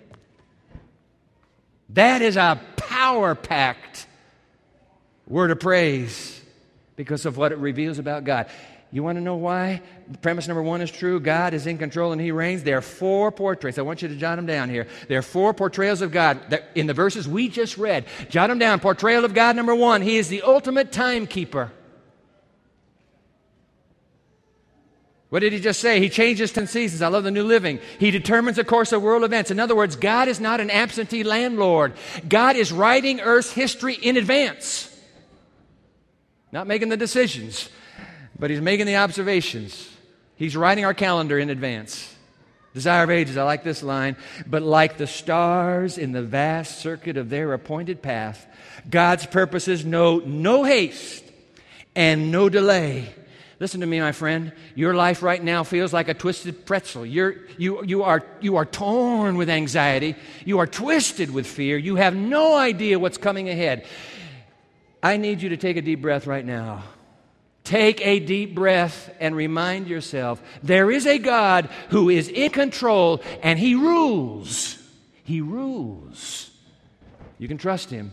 That 1.90 2.22
is 2.22 2.36
a 2.36 2.60
power 2.76 3.34
packed 3.34 4.06
word 5.28 5.50
of 5.50 5.60
praise 5.60 6.40
because 6.96 7.26
of 7.26 7.36
what 7.36 7.52
it 7.52 7.58
reveals 7.58 7.98
about 7.98 8.24
God. 8.24 8.48
You 8.90 9.02
want 9.02 9.16
to 9.16 9.20
know 9.20 9.36
why? 9.36 9.82
Premise 10.22 10.48
number 10.48 10.62
one 10.62 10.80
is 10.80 10.90
true. 10.90 11.20
God 11.20 11.52
is 11.52 11.66
in 11.66 11.76
control 11.76 12.12
and 12.12 12.20
He 12.20 12.32
reigns. 12.32 12.62
There 12.62 12.78
are 12.78 12.82
four 12.82 13.30
portraits. 13.30 13.76
I 13.76 13.82
want 13.82 14.00
you 14.00 14.08
to 14.08 14.16
jot 14.16 14.36
them 14.36 14.46
down 14.46 14.70
here. 14.70 14.86
There 15.08 15.18
are 15.18 15.22
four 15.22 15.52
portrayals 15.52 16.00
of 16.00 16.10
God 16.10 16.40
that 16.50 16.70
in 16.74 16.86
the 16.86 16.94
verses 16.94 17.28
we 17.28 17.48
just 17.48 17.76
read. 17.76 18.06
Jot 18.30 18.48
them 18.48 18.58
down. 18.58 18.80
Portrayal 18.80 19.26
of 19.26 19.34
God 19.34 19.56
number 19.56 19.74
one 19.74 20.00
He 20.00 20.16
is 20.16 20.28
the 20.28 20.42
ultimate 20.42 20.90
timekeeper. 20.90 21.70
What 25.28 25.40
did 25.40 25.52
he 25.52 25.60
just 25.60 25.80
say? 25.80 26.00
He 26.00 26.08
changes 26.08 26.52
10 26.52 26.68
seasons. 26.68 27.02
I 27.02 27.08
love 27.08 27.22
the 27.22 27.30
New 27.30 27.44
Living. 27.44 27.80
He 27.98 28.10
determines 28.10 28.56
the 28.56 28.64
course 28.64 28.92
of 28.92 29.02
world 29.02 29.24
events. 29.24 29.50
In 29.50 29.60
other 29.60 29.76
words, 29.76 29.94
God 29.94 30.26
is 30.26 30.40
not 30.40 30.58
an 30.58 30.70
absentee 30.70 31.22
landlord. 31.22 31.92
God 32.26 32.56
is 32.56 32.72
writing 32.72 33.20
Earth's 33.20 33.52
history 33.52 33.92
in 33.92 34.16
advance. 34.16 34.97
Not 36.52 36.66
making 36.66 36.88
the 36.88 36.96
decisions, 36.96 37.68
but 38.38 38.50
he's 38.50 38.60
making 38.60 38.86
the 38.86 38.96
observations. 38.96 39.88
He's 40.36 40.56
writing 40.56 40.84
our 40.84 40.94
calendar 40.94 41.38
in 41.38 41.50
advance. 41.50 42.14
Desire 42.74 43.04
of 43.04 43.10
ages, 43.10 43.36
I 43.36 43.42
like 43.42 43.64
this 43.64 43.82
line. 43.82 44.16
But 44.46 44.62
like 44.62 44.98
the 44.98 45.06
stars 45.06 45.98
in 45.98 46.12
the 46.12 46.22
vast 46.22 46.78
circuit 46.78 47.16
of 47.16 47.28
their 47.28 47.52
appointed 47.52 48.02
path, 48.02 48.46
God's 48.88 49.26
purposes 49.26 49.84
know 49.84 50.18
no 50.18 50.64
haste 50.64 51.24
and 51.96 52.30
no 52.30 52.48
delay. 52.48 53.12
Listen 53.60 53.80
to 53.80 53.86
me, 53.86 53.98
my 54.00 54.12
friend. 54.12 54.52
Your 54.76 54.94
life 54.94 55.22
right 55.22 55.42
now 55.42 55.64
feels 55.64 55.92
like 55.92 56.08
a 56.08 56.14
twisted 56.14 56.64
pretzel. 56.64 57.04
You're, 57.04 57.34
you, 57.56 57.84
you, 57.84 58.04
are, 58.04 58.24
you 58.40 58.56
are 58.56 58.64
torn 58.64 59.36
with 59.36 59.50
anxiety. 59.50 60.14
You 60.44 60.60
are 60.60 60.66
twisted 60.66 61.32
with 61.32 61.46
fear. 61.46 61.76
You 61.76 61.96
have 61.96 62.14
no 62.14 62.56
idea 62.56 63.00
what's 63.00 63.18
coming 63.18 63.48
ahead. 63.48 63.84
I 65.02 65.16
need 65.16 65.42
you 65.42 65.50
to 65.50 65.56
take 65.56 65.76
a 65.76 65.82
deep 65.82 66.02
breath 66.02 66.26
right 66.26 66.44
now. 66.44 66.84
Take 67.64 68.04
a 68.06 68.18
deep 68.18 68.54
breath 68.54 69.14
and 69.20 69.36
remind 69.36 69.88
yourself 69.88 70.42
there 70.62 70.90
is 70.90 71.06
a 71.06 71.18
God 71.18 71.68
who 71.90 72.08
is 72.08 72.28
in 72.28 72.50
control 72.50 73.22
and 73.42 73.58
He 73.58 73.74
rules. 73.74 74.78
He 75.22 75.40
rules. 75.40 76.50
You 77.36 77.46
can 77.46 77.58
trust 77.58 77.90
Him. 77.90 78.12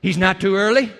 He's 0.00 0.16
not 0.18 0.40
too 0.40 0.56
early. 0.56 0.90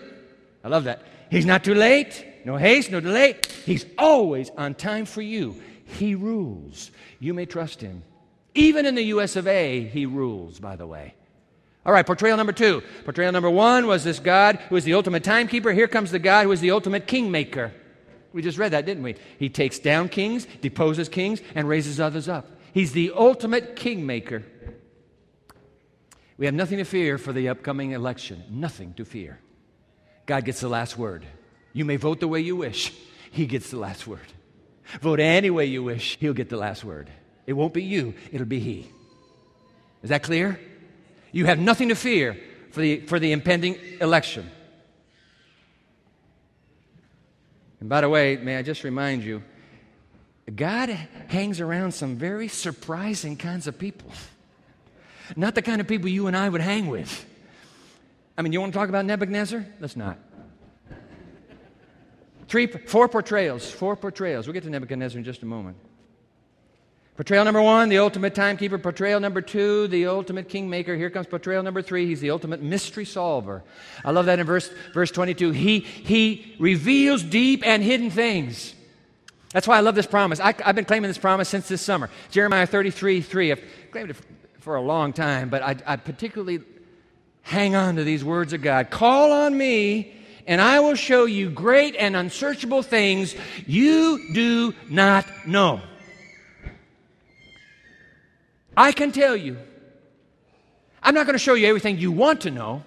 I 0.62 0.68
love 0.68 0.84
that. 0.84 1.02
He's 1.30 1.46
not 1.46 1.64
too 1.64 1.74
late. 1.74 2.24
No 2.44 2.56
haste, 2.56 2.90
no 2.90 3.00
delay. 3.00 3.36
He's 3.64 3.86
always 3.96 4.50
on 4.50 4.74
time 4.74 5.06
for 5.06 5.22
you. 5.22 5.60
He 5.86 6.14
rules. 6.14 6.90
You 7.18 7.34
may 7.34 7.46
trust 7.46 7.80
Him. 7.80 8.02
Even 8.54 8.86
in 8.86 8.94
the 8.94 9.04
US 9.04 9.36
of 9.36 9.46
A, 9.46 9.84
He 9.84 10.06
rules, 10.06 10.60
by 10.60 10.76
the 10.76 10.86
way. 10.86 11.14
All 11.86 11.92
right, 11.92 12.06
portrayal 12.06 12.36
number 12.36 12.52
two. 12.52 12.82
Portrayal 13.04 13.32
number 13.32 13.50
one 13.50 13.86
was 13.86 14.04
this 14.04 14.18
God 14.18 14.56
who 14.68 14.76
is 14.76 14.84
the 14.84 14.94
ultimate 14.94 15.22
timekeeper. 15.22 15.72
Here 15.72 15.88
comes 15.88 16.10
the 16.10 16.18
God 16.18 16.44
who 16.44 16.52
is 16.52 16.60
the 16.60 16.70
ultimate 16.70 17.06
kingmaker. 17.06 17.72
We 18.32 18.42
just 18.42 18.58
read 18.58 18.72
that, 18.72 18.86
didn't 18.86 19.02
we? 19.02 19.16
He 19.38 19.48
takes 19.48 19.78
down 19.78 20.08
kings, 20.08 20.46
deposes 20.60 21.08
kings, 21.08 21.40
and 21.54 21.68
raises 21.68 22.00
others 22.00 22.28
up. 22.28 22.58
He's 22.72 22.92
the 22.92 23.12
ultimate 23.14 23.76
kingmaker. 23.76 24.42
We 26.36 26.46
have 26.46 26.54
nothing 26.54 26.78
to 26.78 26.84
fear 26.84 27.18
for 27.18 27.32
the 27.32 27.48
upcoming 27.48 27.92
election. 27.92 28.42
Nothing 28.50 28.94
to 28.94 29.04
fear. 29.04 29.38
God 30.26 30.44
gets 30.44 30.60
the 30.60 30.68
last 30.68 30.98
word. 30.98 31.24
You 31.72 31.84
may 31.84 31.96
vote 31.96 32.20
the 32.20 32.28
way 32.28 32.40
you 32.40 32.56
wish, 32.56 32.92
He 33.30 33.46
gets 33.46 33.70
the 33.70 33.78
last 33.78 34.06
word. 34.06 34.26
Vote 35.00 35.20
any 35.20 35.50
way 35.50 35.66
you 35.66 35.82
wish, 35.82 36.16
He'll 36.18 36.32
get 36.32 36.48
the 36.48 36.56
last 36.56 36.82
word. 36.82 37.10
It 37.46 37.52
won't 37.52 37.74
be 37.74 37.84
you, 37.84 38.14
it'll 38.32 38.46
be 38.46 38.58
He. 38.58 38.90
Is 40.02 40.10
that 40.10 40.22
clear? 40.22 40.58
You 41.34 41.46
have 41.46 41.58
nothing 41.58 41.88
to 41.88 41.96
fear 41.96 42.36
for 42.70 42.80
the, 42.80 43.00
for 43.00 43.18
the 43.18 43.32
impending 43.32 43.76
election. 44.00 44.48
And 47.80 47.88
by 47.88 48.02
the 48.02 48.08
way, 48.08 48.36
may 48.36 48.56
I 48.56 48.62
just 48.62 48.84
remind 48.84 49.24
you, 49.24 49.42
God 50.54 50.90
hangs 51.26 51.60
around 51.60 51.90
some 51.90 52.14
very 52.14 52.46
surprising 52.46 53.36
kinds 53.36 53.66
of 53.66 53.76
people. 53.76 54.12
Not 55.34 55.56
the 55.56 55.62
kind 55.62 55.80
of 55.80 55.88
people 55.88 56.08
you 56.08 56.28
and 56.28 56.36
I 56.36 56.48
would 56.48 56.60
hang 56.60 56.86
with. 56.86 57.26
I 58.38 58.42
mean, 58.42 58.52
you 58.52 58.60
want 58.60 58.72
to 58.72 58.78
talk 58.78 58.88
about 58.88 59.04
Nebuchadnezzar? 59.04 59.66
Let's 59.80 59.96
not. 59.96 60.18
Three, 62.46 62.68
four 62.68 63.08
portrayals, 63.08 63.68
four 63.68 63.96
portrayals. 63.96 64.46
We'll 64.46 64.54
get 64.54 64.62
to 64.62 64.70
Nebuchadnezzar 64.70 65.18
in 65.18 65.24
just 65.24 65.42
a 65.42 65.46
moment. 65.46 65.78
Portrayal 67.16 67.44
number 67.44 67.62
one, 67.62 67.90
the 67.90 67.98
ultimate 67.98 68.34
timekeeper. 68.34 68.76
Portrayal 68.76 69.20
number 69.20 69.40
two, 69.40 69.86
the 69.86 70.06
ultimate 70.06 70.48
kingmaker. 70.48 70.96
Here 70.96 71.10
comes 71.10 71.28
portrayal 71.28 71.62
number 71.62 71.80
three. 71.80 72.06
He's 72.06 72.20
the 72.20 72.30
ultimate 72.30 72.60
mystery 72.60 73.04
solver. 73.04 73.62
I 74.04 74.10
love 74.10 74.26
that 74.26 74.40
in 74.40 74.46
verse, 74.46 74.68
verse 74.92 75.12
22. 75.12 75.52
He, 75.52 75.78
he 75.78 76.56
reveals 76.58 77.22
deep 77.22 77.64
and 77.64 77.84
hidden 77.84 78.10
things. 78.10 78.74
That's 79.52 79.68
why 79.68 79.76
I 79.76 79.80
love 79.80 79.94
this 79.94 80.06
promise. 80.06 80.40
I, 80.40 80.54
have 80.64 80.74
been 80.74 80.84
claiming 80.84 81.06
this 81.06 81.18
promise 81.18 81.48
since 81.48 81.68
this 81.68 81.80
summer. 81.80 82.10
Jeremiah 82.32 82.66
33 82.66 83.20
3. 83.20 83.52
I've 83.52 83.64
claimed 83.92 84.10
it 84.10 84.16
for 84.58 84.74
a 84.74 84.82
long 84.82 85.12
time, 85.12 85.50
but 85.50 85.62
I, 85.62 85.76
I 85.86 85.96
particularly 85.96 86.60
hang 87.42 87.76
on 87.76 87.94
to 87.94 88.02
these 88.02 88.24
words 88.24 88.52
of 88.52 88.62
God. 88.62 88.90
Call 88.90 89.30
on 89.30 89.56
me, 89.56 90.12
and 90.48 90.60
I 90.60 90.80
will 90.80 90.96
show 90.96 91.26
you 91.26 91.48
great 91.48 91.94
and 91.94 92.16
unsearchable 92.16 92.82
things 92.82 93.36
you 93.68 94.32
do 94.32 94.74
not 94.90 95.26
know. 95.46 95.80
I 98.76 98.92
can 98.92 99.12
tell 99.12 99.36
you. 99.36 99.56
I'm 101.02 101.14
not 101.14 101.26
going 101.26 101.34
to 101.34 101.42
show 101.42 101.54
you 101.54 101.66
everything 101.66 101.98
you 101.98 102.10
want 102.10 102.42
to 102.42 102.50
know, 102.50 102.82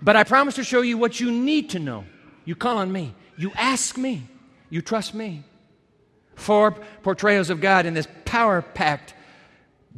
but 0.00 0.14
I 0.14 0.24
promise 0.24 0.54
to 0.56 0.64
show 0.64 0.80
you 0.80 0.96
what 0.96 1.18
you 1.18 1.32
need 1.32 1.70
to 1.70 1.78
know. 1.78 2.04
You 2.44 2.54
call 2.54 2.78
on 2.78 2.92
me, 2.92 3.14
you 3.36 3.50
ask 3.56 3.98
me, 3.98 4.22
you 4.70 4.80
trust 4.80 5.12
me. 5.12 5.42
Four 6.36 6.72
portrayals 7.02 7.50
of 7.50 7.60
God 7.60 7.86
in 7.86 7.94
this 7.94 8.06
power 8.24 8.62
packed 8.62 9.14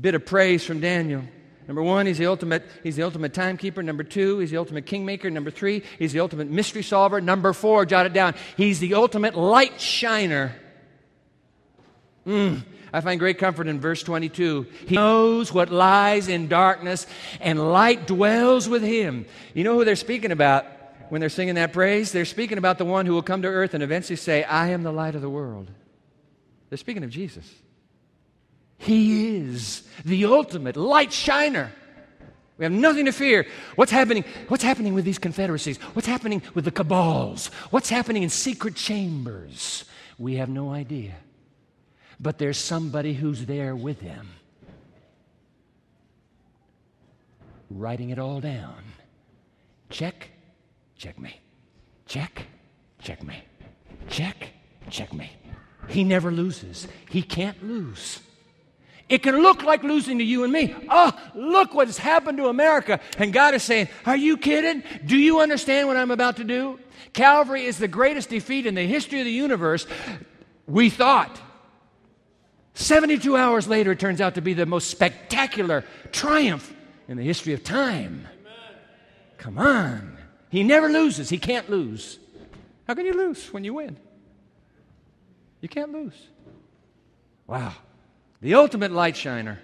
bit 0.01 0.15
of 0.15 0.25
praise 0.25 0.65
from 0.65 0.81
Daniel. 0.81 1.23
Number 1.67 1.83
one, 1.83 2.07
he's 2.07 2.17
the 2.17 2.27
ultimate, 2.27 2.65
he's 2.83 2.97
the 2.97 3.03
ultimate 3.03 3.35
timekeeper. 3.35 3.83
Number 3.83 4.05
two, 4.05 4.39
he's 4.39 4.51
the 4.51 4.57
ultimate 4.57 4.87
kingmaker. 4.87 5.29
Number 5.29 5.51
three, 5.51 5.83
he's 5.99 6.15
the 6.15 6.21
ultimate 6.21 6.49
mystery 6.49 6.83
solver. 6.83 7.21
Number 7.21 7.53
four, 7.53 7.85
jot 7.85 8.07
it 8.07 8.15
down, 8.15 8.35
he's 8.57 8.79
the 8.79 8.95
ultimate 8.95 9.37
light 9.37 9.79
shiner. 9.79 10.55
Mm. 12.27 12.63
I 12.93 13.01
find 13.01 13.21
great 13.21 13.39
comfort 13.39 13.69
in 13.69 13.81
verse 13.81 14.03
22. 14.03 14.67
He 14.87 14.95
knows 14.95 15.53
what 15.53 15.71
lies 15.71 16.29
in 16.29 16.49
darkness, 16.49 17.07
and 17.41 17.73
light 17.73 18.07
dwells 18.07 18.69
with 18.69 18.83
him. 18.83 19.27
You 19.55 19.65
know 19.65 19.75
who 19.75 19.85
they're 19.85 19.97
speaking 19.97 20.33
about 20.33 20.65
when 21.11 21.21
they're 21.21 21.29
singing 21.29 21.57
that 21.57 21.73
praise? 21.73 22.13
They're 22.13 22.25
speaking 22.25 22.59
about 22.59 22.79
the 22.79 22.85
one 22.85 23.07
who 23.07 23.13
will 23.13 23.23
come 23.23 23.43
to 23.43 23.49
earth 23.49 23.75
and 23.75 23.83
eventually 23.83 24.17
say, 24.17 24.43
I 24.45 24.69
am 24.69 24.83
the 24.83 24.93
light 24.93 25.15
of 25.15 25.23
the 25.23 25.31
world. 25.31 25.71
They're 26.71 26.79
speaking 26.79 27.05
of 27.05 27.11
Jesus. 27.11 27.51
He 28.79 29.37
is 29.37 29.83
the 30.05 30.25
ultimate 30.27 30.77
light 30.77 31.13
shiner. 31.13 31.73
We 32.57 32.65
have 32.65 32.73
nothing 32.73 33.05
to 33.05 33.13
fear. 33.13 33.47
What's 33.77 33.93
happening? 33.93 34.25
What's 34.49 34.65
happening 34.65 34.95
with 34.95 35.05
these 35.05 35.19
confederacies? 35.19 35.79
What's 35.95 36.09
happening 36.09 36.43
with 36.55 36.65
the 36.65 36.71
cabals? 36.71 37.49
What's 37.71 37.89
happening 37.89 38.23
in 38.23 38.31
secret 38.31 38.75
chambers? 38.75 39.85
We 40.19 40.37
have 40.37 40.49
no 40.49 40.71
idea 40.71 41.15
but 42.21 42.39
there's 42.39 42.59
somebody 42.59 43.15
who's 43.15 43.47
there 43.47 43.77
with 43.77 44.01
him, 44.01 44.29
writing 47.71 48.11
it 48.11 48.19
all 48.19 48.41
down. 48.41 48.83
Check, 49.91 50.31
check 50.97 51.19
me. 51.19 51.41
Check, 52.07 52.47
check 53.01 53.23
me. 53.23 53.43
Check, 54.09 54.51
check 54.91 55.13
me. 55.13 55.31
He 55.89 56.05
never 56.05 56.31
loses. 56.31 56.89
He 57.09 57.23
can't 57.23 57.63
lose. 57.67 58.21
It 59.09 59.23
can 59.23 59.41
look 59.43 59.63
like 59.63 59.83
losing 59.83 60.19
to 60.19 60.25
you 60.25 60.45
and 60.45 60.53
me. 60.53 60.75
Oh, 60.91 61.13
look 61.35 61.73
what 61.73 61.87
has 61.87 61.97
happened 61.97 62.37
to 62.39 62.49
America. 62.49 63.01
And 63.17 63.33
God 63.33 63.55
is 63.55 63.63
saying, 63.63 63.89
Are 64.05 64.17
you 64.17 64.37
kidding? 64.37 64.83
Do 65.05 65.17
you 65.17 65.41
understand 65.41 65.89
what 65.89 65.97
I'm 65.97 66.11
about 66.11 66.37
to 66.37 66.45
do? 66.45 66.79
Calvary 67.15 67.65
is 67.65 67.79
the 67.79 67.89
greatest 67.89 68.29
defeat 68.29 68.67
in 68.67 68.75
the 68.75 68.83
history 68.83 69.21
of 69.21 69.25
the 69.25 69.31
universe. 69.31 69.87
We 70.67 70.91
thought. 70.91 71.41
72 72.79 73.37
hours 73.37 73.67
later, 73.67 73.91
it 73.91 73.99
turns 73.99 74.21
out 74.21 74.37
to 74.37 74.41
be 74.41 74.55
the 74.55 74.65
most 74.65 74.89
spectacular 74.89 75.85
triumph 76.13 76.73
in 77.09 77.17
the 77.17 77.25
history 77.25 77.53
of 77.53 77.65
time. 77.65 78.29
Amen. 78.41 78.81
Come 79.37 79.59
on. 79.59 80.17
He 80.49 80.63
never 80.63 80.89
loses. 80.89 81.29
He 81.29 81.39
can't 81.39 81.69
lose. 81.69 82.21
How 82.87 82.95
can 82.95 83.05
you 83.05 83.15
lose 83.15 83.53
when 83.53 83.65
you 83.65 83.75
win? 83.75 83.99
You 85.61 85.69
can't 85.69 85.93
lose. 85.93 86.15
Wow. 87.49 87.73
The 88.41 88.55
ultimate 88.55 88.93
light 88.93 89.17
shiner. 89.17 89.59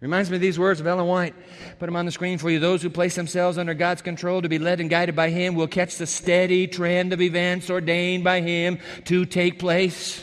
Reminds 0.00 0.28
me 0.28 0.36
of 0.36 0.42
these 0.42 0.58
words 0.58 0.78
of 0.78 0.86
Ellen 0.86 1.06
White. 1.06 1.34
Put 1.78 1.86
them 1.86 1.96
on 1.96 2.04
the 2.04 2.12
screen 2.12 2.36
for 2.36 2.50
you. 2.50 2.58
Those 2.58 2.82
who 2.82 2.90
place 2.90 3.14
themselves 3.14 3.56
under 3.56 3.72
God's 3.72 4.02
control 4.02 4.42
to 4.42 4.48
be 4.50 4.58
led 4.58 4.78
and 4.80 4.90
guided 4.90 5.16
by 5.16 5.30
Him 5.30 5.54
will 5.54 5.68
catch 5.68 5.96
the 5.96 6.06
steady 6.06 6.66
trend 6.66 7.14
of 7.14 7.22
events 7.22 7.70
ordained 7.70 8.24
by 8.24 8.42
Him 8.42 8.78
to 9.06 9.24
take 9.24 9.58
place. 9.58 10.22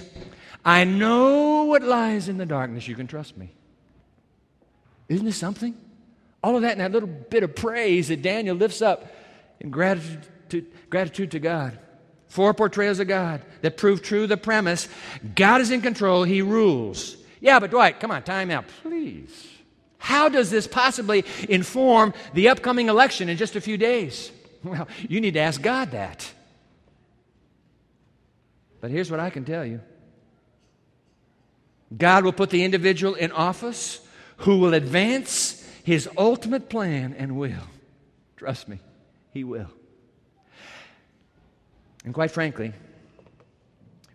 I 0.64 0.84
know 0.84 1.64
what 1.64 1.82
lies 1.82 2.30
in 2.30 2.38
the 2.38 2.46
darkness. 2.46 2.88
You 2.88 2.96
can 2.96 3.08
trust 3.08 3.38
me. 3.38 3.52
Isn't 5.08 5.26
this 5.26 5.38
something? 5.38 5.76
All 6.44 6.56
of 6.56 6.62
that 6.62 6.74
in 6.74 6.80
that 6.80 6.92
little 6.92 7.10
bit 7.10 7.44
of 7.44 7.56
praise 7.56 8.10
that 8.10 8.22
Daniel 8.22 8.56
lifts 8.56 8.82
up 8.82 9.12
in 9.60 9.72
gratitude 9.72 10.28
to, 10.50 10.66
gratitude 10.90 11.32
to 11.32 11.40
God. 11.40 11.78
Four 12.28 12.54
portrayals 12.54 13.00
of 13.00 13.08
God 13.08 13.42
that 13.62 13.78
prove 13.78 14.02
true 14.02 14.28
the 14.28 14.38
premise 14.38 14.88
God 15.36 15.62
is 15.62 15.72
in 15.72 15.82
control, 15.82 16.24
He 16.24 16.42
rules. 16.42 17.18
Yeah, 17.42 17.60
but 17.60 17.72
Dwight, 17.72 18.00
come 18.00 18.12
on, 18.12 18.24
time 18.24 18.52
out, 18.52 18.66
please. 18.84 19.48
How 19.98 20.30
does 20.30 20.50
this 20.50 20.68
possibly 20.68 21.26
inform 21.50 22.14
the 22.34 22.50
upcoming 22.50 22.88
election 22.88 23.30
in 23.30 23.38
just 23.38 23.56
a 23.56 23.62
few 23.62 23.78
days? 23.78 24.32
Well, 24.64 24.88
you 25.08 25.22
need 25.22 25.36
to 25.36 25.40
ask 25.40 25.62
God 25.62 25.92
that. 25.92 26.30
But 28.82 28.92
here's 28.92 29.10
what 29.10 29.20
I 29.20 29.30
can 29.30 29.46
tell 29.46 29.66
you 29.66 29.80
God 31.96 32.24
will 32.24 32.34
put 32.34 32.50
the 32.50 32.64
individual 32.64 33.16
in 33.16 33.32
office 33.32 34.00
who 34.38 34.60
will 34.60 34.74
advance 34.74 35.64
his 35.84 36.08
ultimate 36.18 36.70
plan 36.70 37.16
and 37.18 37.36
will. 37.38 37.68
Trust 38.38 38.68
me, 38.68 38.80
he 39.34 39.44
will. 39.44 39.70
And 42.06 42.14
quite 42.14 42.32
frankly, 42.32 42.74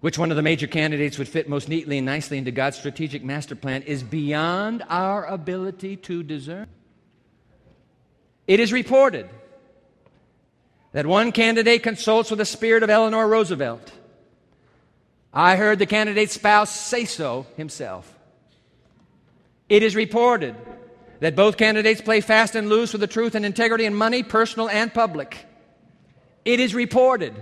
which 0.00 0.18
one 0.18 0.30
of 0.30 0.36
the 0.36 0.42
major 0.42 0.66
candidates 0.66 1.18
would 1.18 1.28
fit 1.28 1.48
most 1.48 1.68
neatly 1.68 1.98
and 1.98 2.06
nicely 2.06 2.38
into 2.38 2.50
God's 2.50 2.78
strategic 2.78 3.24
master 3.24 3.56
plan 3.56 3.82
is 3.82 4.02
beyond 4.02 4.82
our 4.88 5.24
ability 5.24 5.96
to 5.96 6.22
discern. 6.22 6.66
It 8.46 8.60
is 8.60 8.72
reported 8.72 9.28
that 10.92 11.06
one 11.06 11.32
candidate 11.32 11.82
consults 11.82 12.30
with 12.30 12.38
the 12.38 12.44
spirit 12.44 12.82
of 12.82 12.90
Eleanor 12.90 13.26
Roosevelt 13.26 13.90
I 15.34 15.56
heard 15.56 15.80
the 15.80 15.86
candidate's 15.86 16.34
spouse 16.34 16.70
say 16.70 17.04
so 17.06 17.46
himself. 17.56 18.10
It 19.68 19.82
is 19.82 19.96
reported 19.96 20.54
that 21.18 21.34
both 21.34 21.56
candidates 21.56 22.00
play 22.00 22.20
fast 22.20 22.54
and 22.54 22.68
loose 22.68 22.92
with 22.92 23.00
the 23.00 23.08
truth 23.08 23.34
and 23.34 23.44
integrity 23.44 23.84
and 23.84 23.96
money, 23.96 24.22
personal 24.22 24.68
and 24.68 24.94
public. 24.94 25.44
It 26.44 26.60
is 26.60 26.72
reported 26.72 27.34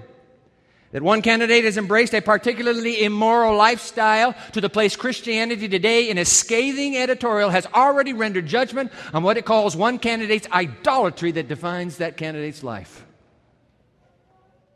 that 0.92 1.02
one 1.02 1.20
candidate 1.20 1.64
has 1.64 1.76
embraced 1.76 2.14
a 2.14 2.22
particularly 2.22 3.02
immoral 3.02 3.56
lifestyle 3.56 4.34
to 4.52 4.60
the 4.60 4.70
place 4.70 4.96
Christianity 4.96 5.68
Today, 5.68 6.08
in 6.08 6.16
a 6.16 6.24
scathing 6.24 6.96
editorial, 6.96 7.50
has 7.50 7.66
already 7.74 8.12
rendered 8.12 8.46
judgment 8.46 8.92
on 9.12 9.22
what 9.22 9.36
it 9.36 9.44
calls 9.44 9.76
one 9.76 9.98
candidate's 9.98 10.48
idolatry 10.50 11.32
that 11.32 11.48
defines 11.48 11.98
that 11.98 12.16
candidate's 12.16 12.62
life. 12.62 13.04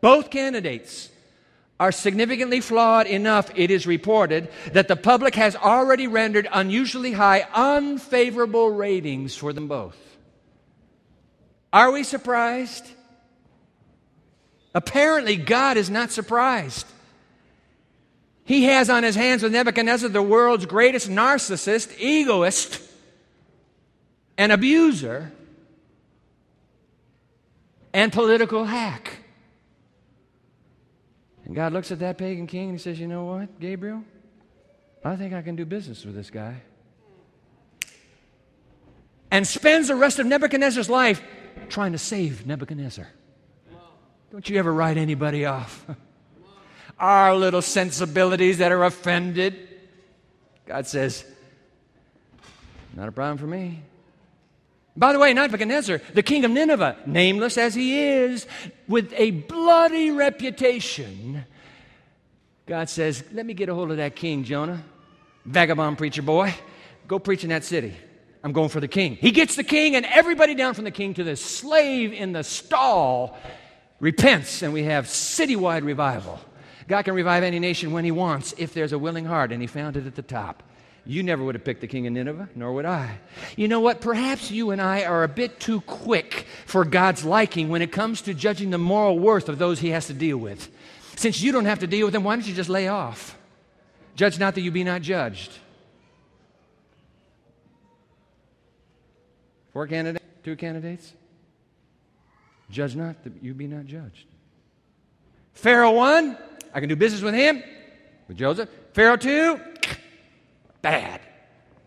Both 0.01 0.31
candidates 0.31 1.11
are 1.79 1.93
significantly 1.93 2.61
flawed 2.61 3.07
enough, 3.07 3.51
it 3.55 3.71
is 3.71 3.87
reported, 3.87 4.49
that 4.73 4.89
the 4.89 4.97
public 4.97 5.35
has 5.35 5.55
already 5.55 6.07
rendered 6.07 6.49
unusually 6.51 7.13
high, 7.13 7.47
unfavorable 7.55 8.71
ratings 8.71 9.37
for 9.37 9.53
them 9.53 9.69
both. 9.69 9.97
Are 11.73 11.93
we 11.93 12.03
surprised? 12.03 12.87
Apparently, 14.75 15.37
God 15.37 15.77
is 15.77 15.91
not 15.91 16.11
surprised. 16.11 16.87
He 18.45 18.65
has 18.65 18.89
on 18.89 19.03
his 19.03 19.15
hands 19.15 19.43
with 19.43 19.53
Nebuchadnezzar 19.53 20.09
the 20.09 20.23
world's 20.23 20.67
greatest 20.67 21.11
narcissist, 21.11 21.99
egoist, 21.99 22.81
and 24.39 24.53
abuser, 24.53 25.33
and 27.93 28.13
political 28.13 28.65
hack. 28.65 29.19
And 31.47 31.55
God 31.55 31.73
looks 31.73 31.93
at 31.93 32.01
that 32.01 32.19
pagan 32.19 32.47
king 32.47 32.71
and 32.71 32.79
he 32.79 32.83
says, 32.83 32.99
You 32.99 33.07
know 33.07 33.25
what, 33.25 33.61
Gabriel? 33.61 34.03
I 35.05 35.15
think 35.15 35.33
I 35.33 35.43
can 35.43 35.55
do 35.55 35.65
business 35.65 36.05
with 36.05 36.17
this 36.17 36.29
guy. 36.29 36.57
And 39.31 39.47
spends 39.47 39.89
the 39.89 39.95
rest 39.95 40.19
of 40.19 40.27
Nebuchadnezzar's 40.27 40.91
life 40.91 41.23
trying 41.69 41.93
to 41.93 41.99
save 41.99 42.47
Nebuchadnezzar. 42.47 43.07
Don't 44.33 44.49
you 44.49 44.59
ever 44.59 44.73
write 44.73 44.97
anybody 44.97 45.47
off. 45.47 45.87
Our 46.99 47.35
little 47.37 47.63
sensibilities 47.63 48.59
that 48.59 48.73
are 48.73 48.85
offended. 48.85 49.69
God 50.67 50.87
says, 50.87 51.25
Not 52.95 53.09
a 53.09 53.13
problem 53.13 53.39
for 53.39 53.47
me. 53.47 53.83
By 54.97 55.13
the 55.13 55.19
way, 55.19 55.35
Nebuchadnezzar, 55.35 56.01
the 56.15 56.23
king 56.23 56.45
of 56.45 56.51
Nineveh, 56.51 56.97
nameless 57.05 57.59
as 57.59 57.75
he 57.75 58.01
is, 58.01 58.47
with 58.89 59.13
a 59.15 59.31
bloody 59.31 60.11
reputation, 60.11 61.45
God 62.67 62.89
says, 62.89 63.23
Let 63.33 63.45
me 63.45 63.53
get 63.53 63.69
a 63.69 63.75
hold 63.75 63.91
of 63.91 63.99
that 63.99 64.17
king, 64.17 64.45
Jonah, 64.45 64.83
vagabond 65.45 65.99
preacher 65.99 66.23
boy. 66.23 66.55
Go 67.07 67.19
preach 67.19 67.45
in 67.45 67.51
that 67.51 67.63
city. 67.63 67.95
I'm 68.43 68.53
going 68.53 68.69
for 68.69 68.81
the 68.81 68.89
king. 68.89 69.17
He 69.17 69.33
gets 69.33 69.57
the 69.57 69.65
king, 69.65 69.97
and 69.97 70.07
everybody 70.07 70.55
down 70.55 70.75
from 70.75 70.85
the 70.85 70.91
king 70.91 71.15
to 71.15 71.25
the 71.25 71.37
slave 71.37 72.13
in 72.13 72.33
the 72.33 72.43
stall 72.43 73.37
repents, 74.01 74.63
and 74.63 74.73
we 74.73 74.85
have 74.85 75.07
citywide 75.07 75.85
revival. 75.85 76.41
God 76.89 77.03
can 77.03 77.15
revive 77.15 77.43
any 77.43 77.59
nation 77.59 77.93
when 77.93 78.05
he 78.05 78.13
wants 78.13 78.55
if 78.57 78.73
there's 78.73 78.93
a 78.93 78.99
willing 78.99 79.25
heart, 79.25 79.53
and 79.53 79.61
he 79.61 79.67
found 79.67 79.97
it 79.97 80.07
at 80.07 80.15
the 80.15 80.23
top. 80.23 80.63
You 81.07 81.23
never 81.23 81.45
would 81.45 81.55
have 81.55 81.65
picked 81.65 81.81
the 81.81 81.87
king 81.87 82.07
of 82.09 82.13
Nineveh, 82.13 82.49
nor 82.57 82.73
would 82.73 82.85
I. 82.85 83.19
You 83.57 83.69
know 83.69 83.79
what? 83.81 84.01
Perhaps 84.01 84.51
you 84.51 84.73
and 84.73 84.83
I 84.83 85.05
are 85.05 85.23
a 85.23 85.29
bit 85.29 85.61
too 85.61 85.81
quick 85.83 86.47
for 86.67 86.85
God's 86.85 87.25
liking 87.25 87.69
when 87.69 87.81
it 87.81 87.93
comes 87.93 88.23
to 88.23 88.35
judging 88.35 88.71
the 88.71 88.79
moral 88.79 89.19
worth 89.19 89.49
of 89.49 89.59
those 89.59 89.79
he 89.79 89.91
has 89.91 90.09
to 90.09 90.15
deal 90.15 90.37
with. 90.37 90.69
Since 91.15 91.41
you 91.41 91.53
don't 91.53 91.67
have 91.67 91.79
to 91.79 91.87
deal 91.87 92.07
with 92.07 92.13
them, 92.13 92.25
why 92.25 92.35
don't 92.35 92.47
you 92.47 92.55
just 92.55 92.69
lay 92.69 92.89
off? 92.89 93.39
Judge 94.17 94.39
not 94.39 94.57
that 94.57 94.63
you 94.63 94.73
be 94.73 94.83
not 94.83 95.01
judged. 95.01 95.53
Four 99.73 99.87
candidates, 99.87 100.25
two 100.43 100.57
candidates. 100.57 101.13
Judge 102.71 102.97
not 102.97 103.23
that 103.25 103.43
you 103.43 103.55
be 103.55 103.69
not 103.69 103.87
judged. 103.87 104.27
Pharaoh 105.53 105.93
one, 105.93 106.37
I 106.75 106.81
can 106.81 106.89
do 106.89 106.97
business 106.97 107.23
with 107.23 107.35
him, 107.35 107.63
with 108.27 108.37
Joseph. 108.37 108.69
Pharaoh 108.93 109.17
two, 109.17 109.61
bad. 110.87 111.21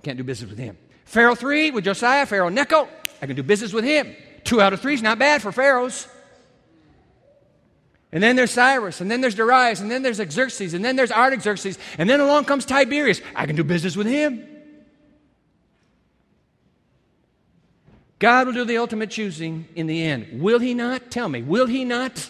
Can't 0.03 0.17
do 0.17 0.25
business 0.25 0.49
with 0.49 0.59
him. 0.59 0.77
Pharaoh 1.05 1.35
3 1.35 1.71
with 1.71 1.85
Josiah, 1.85 2.25
Pharaoh 2.25 2.49
Necho, 2.49 2.89
I 3.21 3.27
can 3.27 3.35
do 3.35 3.43
business 3.43 3.71
with 3.71 3.85
him. 3.85 4.13
Two 4.43 4.61
out 4.61 4.73
of 4.73 4.81
three 4.81 4.93
is 4.93 5.01
not 5.01 5.17
bad 5.17 5.41
for 5.41 5.51
pharaohs. 5.51 6.07
And 8.11 8.21
then 8.21 8.35
there's 8.35 8.51
Cyrus, 8.51 9.01
and 9.01 9.09
then 9.09 9.21
there's 9.21 9.35
Darius, 9.35 9.79
and 9.79 9.89
then 9.89 10.01
there's 10.01 10.17
Xerxes, 10.17 10.73
and 10.73 10.83
then 10.83 10.95
there's 10.95 11.11
Artaxerxes, 11.11 11.77
and 11.97 12.09
then 12.09 12.19
along 12.19 12.45
comes 12.45 12.65
Tiberius. 12.65 13.21
I 13.35 13.45
can 13.45 13.55
do 13.55 13.63
business 13.63 13.95
with 13.95 14.07
him. 14.07 14.45
God 18.17 18.47
will 18.47 18.53
do 18.53 18.65
the 18.65 18.79
ultimate 18.79 19.11
choosing 19.11 19.65
in 19.75 19.87
the 19.87 20.03
end. 20.03 20.41
Will 20.41 20.59
He 20.59 20.73
not? 20.73 21.09
Tell 21.09 21.29
me. 21.29 21.41
Will 21.41 21.67
He 21.67 21.85
not? 21.85 22.29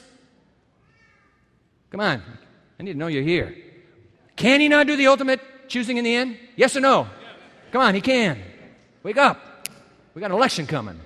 Come 1.90 2.02
on. 2.02 2.22
I 2.80 2.84
need 2.84 2.94
to 2.94 3.00
know 3.00 3.08
you're 3.08 3.24
here. 3.24 3.56
Can 4.36 4.60
He 4.60 4.68
not 4.68 4.86
do 4.86 4.96
the 4.96 5.08
ultimate 5.08 5.42
choosing 5.70 5.98
in 5.98 6.04
the 6.04 6.16
end? 6.16 6.38
Yes 6.56 6.76
or 6.76 6.82
no? 6.82 7.08
Come 7.72 7.82
on, 7.82 7.96
he 7.96 8.02
can. 8.02 8.42
Wake 9.04 9.18
up. 9.18 9.40
We 10.14 10.20
got 10.20 10.32
an 10.32 10.38
election 10.38 10.68
coming. 10.68 11.00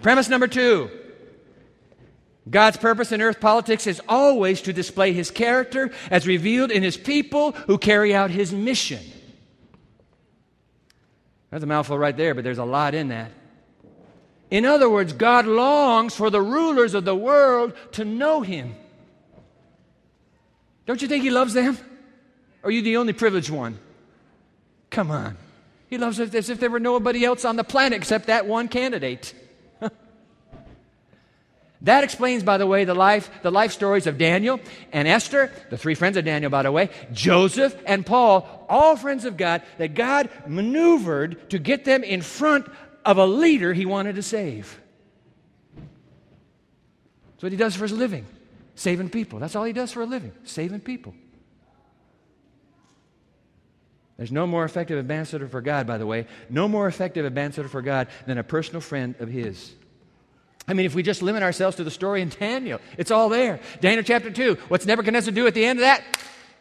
Premise 0.00 0.28
number 0.28 0.46
two 0.46 0.90
God's 2.48 2.76
purpose 2.76 3.10
in 3.10 3.22
earth 3.22 3.40
politics 3.40 3.86
is 3.86 4.00
always 4.08 4.62
to 4.62 4.72
display 4.72 5.12
his 5.12 5.30
character 5.30 5.90
as 6.10 6.26
revealed 6.26 6.70
in 6.70 6.82
his 6.82 6.96
people 6.96 7.52
who 7.52 7.78
carry 7.78 8.14
out 8.14 8.30
his 8.30 8.52
mission. 8.52 9.00
That's 11.50 11.64
a 11.64 11.66
mouthful 11.66 11.98
right 11.98 12.16
there, 12.16 12.34
but 12.34 12.44
there's 12.44 12.58
a 12.58 12.64
lot 12.64 12.94
in 12.94 13.08
that. 13.08 13.30
In 14.50 14.66
other 14.66 14.90
words, 14.90 15.12
God 15.12 15.46
longs 15.46 16.14
for 16.14 16.28
the 16.28 16.42
rulers 16.42 16.94
of 16.94 17.04
the 17.04 17.16
world 17.16 17.72
to 17.92 18.04
know 18.04 18.42
him. 18.42 18.74
Don't 20.86 21.00
you 21.00 21.08
think 21.08 21.24
he 21.24 21.30
loves 21.30 21.54
them? 21.54 21.78
Are 22.64 22.70
you 22.70 22.82
the 22.82 22.96
only 22.96 23.12
privileged 23.12 23.50
one? 23.50 23.78
Come 24.90 25.10
on. 25.10 25.36
He 25.88 25.98
loves 25.98 26.18
us 26.18 26.34
as 26.34 26.50
if 26.50 26.58
there 26.58 26.70
were 26.70 26.80
nobody 26.80 27.24
else 27.24 27.44
on 27.44 27.56
the 27.56 27.64
planet 27.64 27.96
except 27.96 28.26
that 28.26 28.46
one 28.46 28.68
candidate. 28.68 29.34
That 31.82 32.02
explains, 32.02 32.42
by 32.42 32.56
the 32.56 32.66
way, 32.66 32.86
the 32.86 32.94
life, 32.94 33.30
the 33.42 33.50
life 33.50 33.70
stories 33.70 34.06
of 34.06 34.16
Daniel 34.16 34.58
and 34.90 35.06
Esther, 35.06 35.52
the 35.68 35.76
three 35.76 35.94
friends 35.94 36.16
of 36.16 36.24
Daniel, 36.24 36.50
by 36.50 36.62
the 36.62 36.72
way, 36.72 36.88
Joseph 37.12 37.76
and 37.84 38.06
Paul, 38.06 38.64
all 38.70 38.96
friends 38.96 39.26
of 39.26 39.36
God, 39.36 39.60
that 39.76 39.94
God 39.94 40.30
maneuvered 40.46 41.50
to 41.50 41.58
get 41.58 41.84
them 41.84 42.02
in 42.02 42.22
front 42.22 42.66
of 43.04 43.18
a 43.18 43.26
leader 43.26 43.74
he 43.74 43.84
wanted 43.84 44.14
to 44.14 44.22
save. 44.22 44.80
That's 47.32 47.42
what 47.42 47.52
he 47.52 47.58
does 47.58 47.76
for 47.76 47.84
his 47.84 47.92
living, 47.92 48.24
saving 48.76 49.10
people. 49.10 49.38
That's 49.38 49.54
all 49.54 49.64
he 49.64 49.74
does 49.74 49.92
for 49.92 50.00
a 50.00 50.06
living, 50.06 50.32
saving 50.44 50.80
people. 50.80 51.14
There's 54.16 54.32
no 54.32 54.46
more 54.46 54.64
effective 54.64 54.98
ambassador 54.98 55.48
for 55.48 55.60
God, 55.60 55.86
by 55.86 55.98
the 55.98 56.06
way, 56.06 56.26
no 56.48 56.68
more 56.68 56.86
effective 56.86 57.26
ambassador 57.26 57.68
for 57.68 57.82
God 57.82 58.08
than 58.26 58.38
a 58.38 58.44
personal 58.44 58.80
friend 58.80 59.14
of 59.18 59.28
his. 59.28 59.72
I 60.66 60.72
mean, 60.72 60.86
if 60.86 60.94
we 60.94 61.02
just 61.02 61.20
limit 61.20 61.42
ourselves 61.42 61.76
to 61.76 61.84
the 61.84 61.90
story 61.90 62.22
in 62.22 62.28
Daniel, 62.28 62.80
it's 62.96 63.10
all 63.10 63.28
there. 63.28 63.60
Daniel 63.80 64.04
chapter 64.04 64.30
2. 64.30 64.54
What's 64.68 64.86
Nebuchadnezzar 64.86 65.34
do 65.34 65.46
at 65.46 65.54
the 65.54 65.64
end 65.64 65.80
of 65.80 65.82
that? 65.82 66.04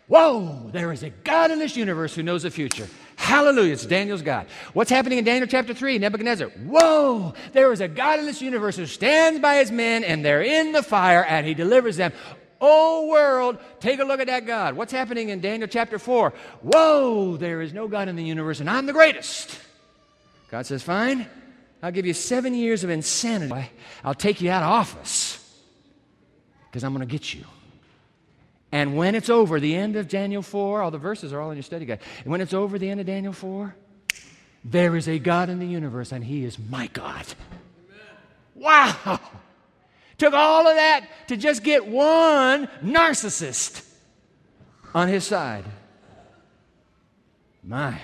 Whoa, 0.07 0.69
there 0.73 0.91
is 0.91 1.03
a 1.03 1.11
God 1.11 1.51
in 1.51 1.59
this 1.59 1.77
universe 1.77 2.13
who 2.13 2.23
knows 2.23 2.43
the 2.43 2.51
future. 2.51 2.87
Hallelujah, 3.15 3.73
it's 3.73 3.85
Daniel's 3.85 4.21
God. 4.21 4.47
What's 4.73 4.89
happening 4.89 5.17
in 5.17 5.23
Daniel 5.23 5.47
chapter 5.47 5.73
3? 5.73 5.97
Nebuchadnezzar. 5.97 6.49
Whoa, 6.49 7.33
there 7.53 7.71
is 7.71 7.79
a 7.79 7.87
God 7.87 8.19
in 8.19 8.25
this 8.25 8.41
universe 8.41 8.75
who 8.75 8.85
stands 8.85 9.39
by 9.39 9.55
his 9.55 9.71
men 9.71 10.03
and 10.03 10.25
they're 10.25 10.41
in 10.41 10.73
the 10.73 10.83
fire 10.83 11.23
and 11.23 11.47
he 11.47 11.53
delivers 11.53 11.95
them. 11.95 12.11
Oh, 12.65 13.07
world, 13.07 13.57
take 13.81 13.99
a 13.99 14.05
look 14.05 14.21
at 14.21 14.27
that 14.27 14.45
God. 14.45 14.77
What's 14.77 14.93
happening 14.93 15.27
in 15.27 15.41
Daniel 15.41 15.67
chapter 15.67 15.99
4? 15.99 16.33
Whoa, 16.61 17.35
there 17.35 17.61
is 17.61 17.73
no 17.73 17.89
God 17.89 18.07
in 18.07 18.15
the 18.15 18.23
universe 18.23 18.61
and 18.61 18.69
I'm 18.69 18.85
the 18.85 18.93
greatest. 18.93 19.59
God 20.49 20.65
says, 20.65 20.81
Fine, 20.81 21.27
I'll 21.81 21.91
give 21.91 22.05
you 22.05 22.13
seven 22.13 22.55
years 22.55 22.85
of 22.85 22.89
insanity. 22.89 23.69
I'll 24.01 24.13
take 24.13 24.39
you 24.39 24.49
out 24.49 24.63
of 24.63 24.69
office 24.69 25.37
because 26.69 26.85
I'm 26.85 26.93
going 26.93 27.05
to 27.05 27.11
get 27.11 27.33
you. 27.33 27.43
And 28.71 28.95
when 28.95 29.13
it's 29.13 29.29
over, 29.29 29.59
the 29.59 29.75
end 29.75 29.97
of 29.97 30.07
Daniel 30.07 30.41
4, 30.41 30.83
all 30.83 30.89
the 30.89 30.97
verses 30.97 31.33
are 31.33 31.41
all 31.41 31.51
in 31.51 31.57
your 31.57 31.63
study 31.63 31.83
guide. 31.83 31.99
And 32.23 32.31
when 32.31 32.39
it's 32.39 32.53
over, 32.53 32.79
the 32.79 32.89
end 32.89 33.01
of 33.01 33.05
Daniel 33.05 33.33
4, 33.33 33.75
there 34.63 34.95
is 34.95 35.09
a 35.09 35.19
God 35.19 35.49
in 35.49 35.59
the 35.59 35.67
universe, 35.67 36.13
and 36.13 36.23
He 36.23 36.45
is 36.45 36.57
my 36.57 36.87
God. 36.87 37.25
Wow! 38.55 39.19
Took 40.23 40.33
all 40.33 40.65
of 40.69 40.77
that 40.77 41.05
to 41.27 41.35
just 41.35 41.63
get 41.63 41.85
one 41.85 42.69
narcissist 42.81 43.85
on 44.95 45.09
his 45.09 45.25
side. 45.25 45.65
My. 47.61 47.99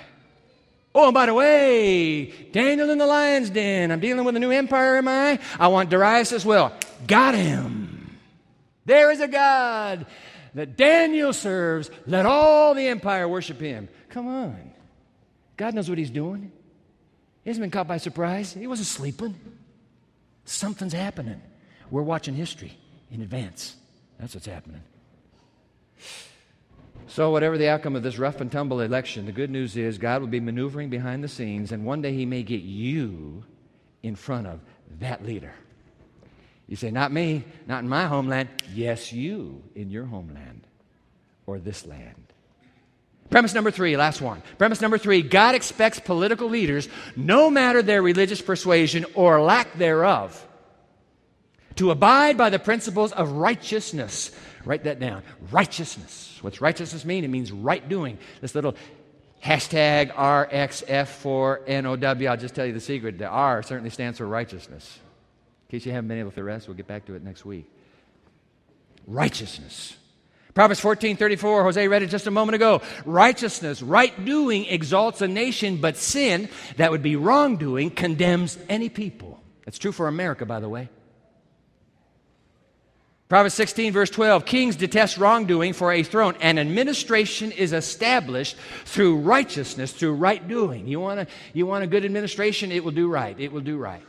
Oh, 0.94 1.06
and 1.06 1.14
by 1.14 1.28
the 1.28 1.34
way, 1.34 2.26
Daniel 2.52 2.90
in 2.90 2.98
the 2.98 3.08
lion's 3.08 3.50
den. 3.50 3.90
I'm 3.90 4.02
dealing 4.02 4.26
with 4.26 4.36
a 4.36 4.40
new 4.40 4.52
empire, 4.52 4.98
am 4.98 5.08
I? 5.08 5.40
I 5.58 5.70
want 5.70 5.90
Darius 5.90 6.34
as 6.34 6.44
well. 6.44 6.74
Got 7.08 7.36
him. 7.36 8.18
There 8.84 9.12
is 9.12 9.22
a 9.22 9.28
God 9.30 10.06
that 10.56 10.76
Daniel 10.76 11.32
serves. 11.32 11.90
Let 12.06 12.26
all 12.26 12.74
the 12.74 12.88
empire 12.88 13.30
worship 13.30 13.62
him. 13.62 13.88
Come 14.10 14.28
on. 14.28 14.74
God 15.56 15.74
knows 15.74 15.88
what 15.88 15.98
he's 15.98 16.10
doing. 16.10 16.52
He 17.46 17.50
hasn't 17.50 17.62
been 17.62 17.72
caught 17.72 17.88
by 17.88 17.96
surprise. 17.96 18.52
He 18.52 18.68
wasn't 18.68 18.88
sleeping. 18.88 19.36
Something's 20.44 20.92
happening. 20.92 21.42
We're 21.92 22.04
watching 22.04 22.36
history 22.36 22.78
in 23.12 23.22
advance. 23.22 23.76
That's 24.20 24.34
what's 24.36 24.46
happening. 24.46 24.82
So, 27.08 27.32
whatever 27.32 27.58
the 27.58 27.70
outcome 27.70 27.96
of 27.96 28.04
this 28.04 28.20
rough 28.20 28.40
and 28.40 28.52
tumble 28.52 28.82
election, 28.82 29.26
the 29.26 29.32
good 29.32 29.50
news 29.50 29.76
is 29.76 29.98
God 29.98 30.22
will 30.22 30.28
be 30.28 30.40
maneuvering 30.40 30.90
behind 30.90 31.24
the 31.24 31.28
scenes, 31.28 31.72
and 31.72 31.84
one 31.84 32.02
day 32.02 32.14
He 32.14 32.26
may 32.26 32.44
get 32.44 32.62
you 32.62 33.44
in 34.04 34.16
front 34.16 34.46
of 34.46 34.60
that 35.00 35.26
leader. 35.26 35.54
You 36.68 36.76
say, 36.76 36.92
Not 36.92 37.12
me, 37.12 37.44
not 37.66 37.84
in 37.84 37.90
my 37.90 38.06
homeland. 38.06 38.50
Yes, 38.74 39.12
you 39.12 39.64
in 39.74 39.90
your 39.90 40.06
homeland 40.06 40.68
or 41.48 41.58
this 41.58 41.86
land. 41.88 42.30
Premise 43.32 43.54
number 43.54 43.72
three, 43.72 43.98
last 43.98 44.22
one. 44.22 44.42
Premise 44.58 44.82
number 44.82 44.98
three 44.98 45.22
God 45.22 45.56
expects 45.56 46.00
political 46.00 46.48
leaders, 46.48 46.88
no 47.16 47.50
matter 47.50 47.82
their 47.82 48.02
religious 48.02 48.42
persuasion 48.42 49.06
or 49.16 49.42
lack 49.42 49.78
thereof, 49.78 50.48
to 51.80 51.90
abide 51.92 52.38
by 52.38 52.50
the 52.50 52.60
principles 52.60 53.14
of 53.14 53.32
righteousness. 53.32 54.32
Write 54.66 54.84
that 54.84 55.00
down. 55.00 55.24
Righteousness. 55.50 56.38
What's 56.42 56.60
righteousness 56.60 57.06
mean? 57.06 57.24
It 57.24 57.30
means 57.30 57.54
right 57.54 57.88
doing. 57.88 58.18
This 58.42 58.54
little 58.54 58.76
hashtag 59.42 60.14
RXF4NOW, 60.14 62.30
I'll 62.30 62.36
just 62.36 62.54
tell 62.54 62.66
you 62.66 62.74
the 62.74 62.82
secret. 62.82 63.18
The 63.18 63.28
R 63.28 63.64
certainly 63.64 63.92
stands 63.92 64.18
for 64.18 64.28
righteousness. 64.28 65.00
In 65.70 65.72
case 65.72 65.86
you 65.86 65.94
haven't 65.94 66.10
been 66.10 66.20
able 66.20 66.32
to 66.32 66.44
rest, 66.44 66.68
we'll 66.68 66.76
get 66.76 66.88
back 66.88 67.06
to 67.06 67.14
it 67.14 67.24
next 67.24 67.46
week. 67.46 67.66
Righteousness. 69.08 69.96
Proverbs 70.54 70.82
14 70.82 71.16
34, 71.16 71.64
Jose 71.64 71.88
read 71.88 72.04
it 72.04 72.08
just 72.08 72.28
a 72.28 72.32
moment 72.32 72.56
ago. 72.56 72.82
Righteousness, 73.06 73.82
right 73.82 74.26
doing 74.26 74.66
exalts 74.66 75.22
a 75.22 75.30
nation, 75.30 75.78
but 75.78 75.96
sin, 75.96 76.50
that 76.76 76.92
would 76.92 77.04
be 77.04 77.16
wrongdoing, 77.16 77.92
condemns 77.92 78.58
any 78.68 78.90
people. 78.90 79.42
That's 79.64 79.78
true 79.78 79.94
for 79.94 80.10
America, 80.10 80.46
by 80.46 80.60
the 80.60 80.68
way. 80.68 80.90
Proverbs 83.30 83.54
16, 83.54 83.94
verse 83.94 84.10
12 84.10 84.44
Kings 84.44 84.76
detest 84.76 85.20
wrongdoing 85.20 85.74
for 85.74 85.94
a 85.94 86.02
throne, 86.02 86.36
and 86.42 86.60
administration 86.60 87.52
is 87.52 87.74
established 87.74 88.58
through 88.86 89.18
righteousness, 89.18 89.94
through 89.94 90.16
right 90.16 90.46
doing. 90.48 90.88
You 90.88 91.00
want, 91.00 91.20
a, 91.20 91.28
you 91.54 91.68
want 91.68 91.84
a 91.84 91.88
good 91.88 92.04
administration? 92.04 92.72
It 92.72 92.84
will 92.84 92.92
do 92.92 93.08
right. 93.08 93.40
It 93.40 93.52
will 93.52 93.62
do 93.62 93.78
right. 93.78 94.02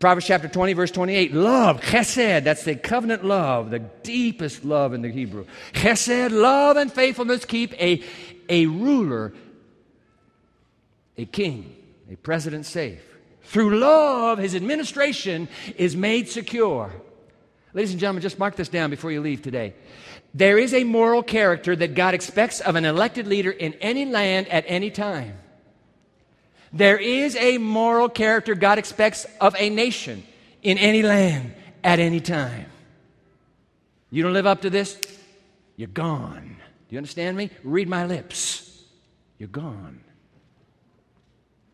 Proverbs 0.00 0.26
chapter 0.26 0.48
20, 0.48 0.72
verse 0.72 0.90
28 0.90 1.32
love, 1.32 1.80
chesed, 1.80 2.42
that's 2.44 2.64
the 2.64 2.74
covenant 2.74 3.24
love, 3.24 3.70
the 3.70 3.78
deepest 3.78 4.64
love 4.64 4.92
in 4.92 5.02
the 5.02 5.10
Hebrew. 5.10 5.46
Chesed, 5.72 6.32
love 6.32 6.76
and 6.76 6.92
faithfulness 6.92 7.44
keep 7.44 7.80
a, 7.80 8.02
a 8.48 8.66
ruler, 8.66 9.34
a 11.16 11.24
king, 11.24 11.76
a 12.10 12.16
president 12.16 12.66
safe. 12.66 13.04
Through 13.42 13.78
love, 13.78 14.38
his 14.38 14.56
administration 14.56 15.48
is 15.76 15.94
made 15.94 16.28
secure. 16.28 16.92
Ladies 17.74 17.90
and 17.90 18.00
gentlemen, 18.00 18.22
just 18.22 18.38
mark 18.38 18.56
this 18.56 18.68
down 18.68 18.90
before 18.90 19.12
you 19.12 19.20
leave 19.20 19.42
today. 19.42 19.74
There 20.34 20.58
is 20.58 20.72
a 20.72 20.84
moral 20.84 21.22
character 21.22 21.76
that 21.76 21.94
God 21.94 22.14
expects 22.14 22.60
of 22.60 22.76
an 22.76 22.84
elected 22.84 23.26
leader 23.26 23.50
in 23.50 23.74
any 23.74 24.04
land 24.04 24.48
at 24.48 24.64
any 24.66 24.90
time. 24.90 25.36
There 26.72 26.98
is 26.98 27.36
a 27.36 27.58
moral 27.58 28.08
character 28.08 28.54
God 28.54 28.78
expects 28.78 29.26
of 29.40 29.54
a 29.58 29.70
nation 29.70 30.22
in 30.62 30.78
any 30.78 31.02
land 31.02 31.54
at 31.84 31.98
any 31.98 32.20
time. 32.20 32.66
You 34.10 34.22
don't 34.22 34.32
live 34.32 34.46
up 34.46 34.62
to 34.62 34.70
this, 34.70 35.00
you're 35.76 35.88
gone. 35.88 36.56
Do 36.88 36.94
you 36.94 36.98
understand 36.98 37.36
me? 37.36 37.50
Read 37.62 37.88
my 37.88 38.06
lips. 38.06 38.82
You're 39.38 39.48
gone. 39.48 40.00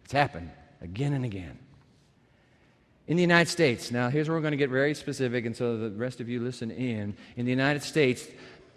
It's 0.04 0.12
happened 0.12 0.50
again 0.83 1.12
and 1.12 1.24
again. 1.24 1.59
In 3.07 3.17
the 3.17 3.23
United 3.23 3.51
States, 3.51 3.90
now 3.90 4.09
here's 4.09 4.29
where 4.29 4.38
we're 4.38 4.43
going 4.43 4.53
to 4.53 4.57
get 4.57 4.71
very 4.71 4.95
specific, 4.95 5.45
and 5.45 5.55
so 5.55 5.77
the 5.77 5.90
rest 5.90 6.21
of 6.21 6.29
you 6.31 6.40
listen 6.40 6.71
in. 6.71 7.14
In 7.37 7.45
the 7.45 7.51
United 7.51 7.83
States, 7.83 8.27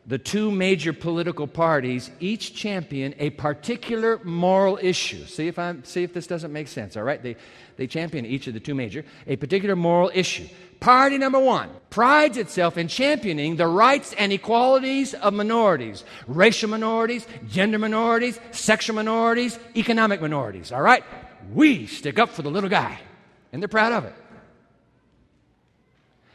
the 0.05 0.17
two 0.17 0.51
major 0.51 0.91
political 0.91 1.47
parties 1.47 2.11
each 2.19 2.53
champion 2.53 3.15
a 3.19 3.29
particular 3.29 4.19
moral 4.25 4.79
issue. 4.81 5.23
See 5.25 5.47
if, 5.47 5.57
I'm, 5.57 5.83
see 5.85 6.03
if 6.03 6.13
this 6.13 6.27
doesn't 6.27 6.51
make 6.51 6.67
sense, 6.67 6.97
all 6.97 7.03
right? 7.03 7.23
They, 7.23 7.37
they 7.77 7.87
champion 7.87 8.25
each 8.25 8.47
of 8.47 8.53
the 8.53 8.59
two 8.59 8.75
major, 8.75 9.05
a 9.27 9.37
particular 9.37 9.77
moral 9.77 10.11
issue. 10.13 10.47
Party 10.81 11.17
number 11.17 11.39
one 11.39 11.69
prides 11.89 12.35
itself 12.35 12.77
in 12.77 12.89
championing 12.89 13.55
the 13.55 13.67
rights 13.67 14.13
and 14.17 14.33
equalities 14.33 15.13
of 15.13 15.33
minorities, 15.33 16.03
racial 16.27 16.69
minorities, 16.69 17.25
gender 17.49 17.79
minorities, 17.79 18.41
sexual 18.51 18.95
minorities, 18.97 19.57
economic 19.77 20.19
minorities, 20.21 20.73
all 20.73 20.81
right? 20.81 21.03
We 21.53 21.87
stick 21.87 22.19
up 22.19 22.29
for 22.29 22.41
the 22.41 22.51
little 22.51 22.69
guy 22.69 22.99
and 23.51 23.61
they're 23.61 23.67
proud 23.67 23.93
of 23.93 24.05
it. 24.05 24.15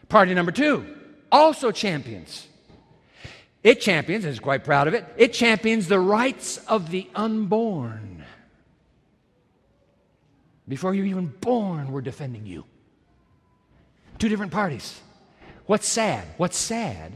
Party 0.08 0.34
number 0.34 0.52
two 0.52 0.86
also 1.30 1.70
champions. 1.70 2.46
It 3.62 3.80
champions, 3.80 4.24
and 4.24 4.32
is 4.32 4.40
quite 4.40 4.64
proud 4.64 4.88
of 4.88 4.94
it, 4.94 5.06
it 5.16 5.32
champions 5.32 5.88
the 5.88 5.98
rights 5.98 6.58
of 6.68 6.90
the 6.90 7.08
unborn. 7.14 8.24
Before 10.68 10.94
you're 10.94 11.06
even 11.06 11.26
born, 11.26 11.92
we're 11.92 12.02
defending 12.02 12.44
you. 12.44 12.64
Two 14.18 14.28
different 14.28 14.52
parties. 14.52 15.00
What's 15.66 15.88
sad? 15.88 16.26
What's 16.36 16.56
sad 16.56 17.12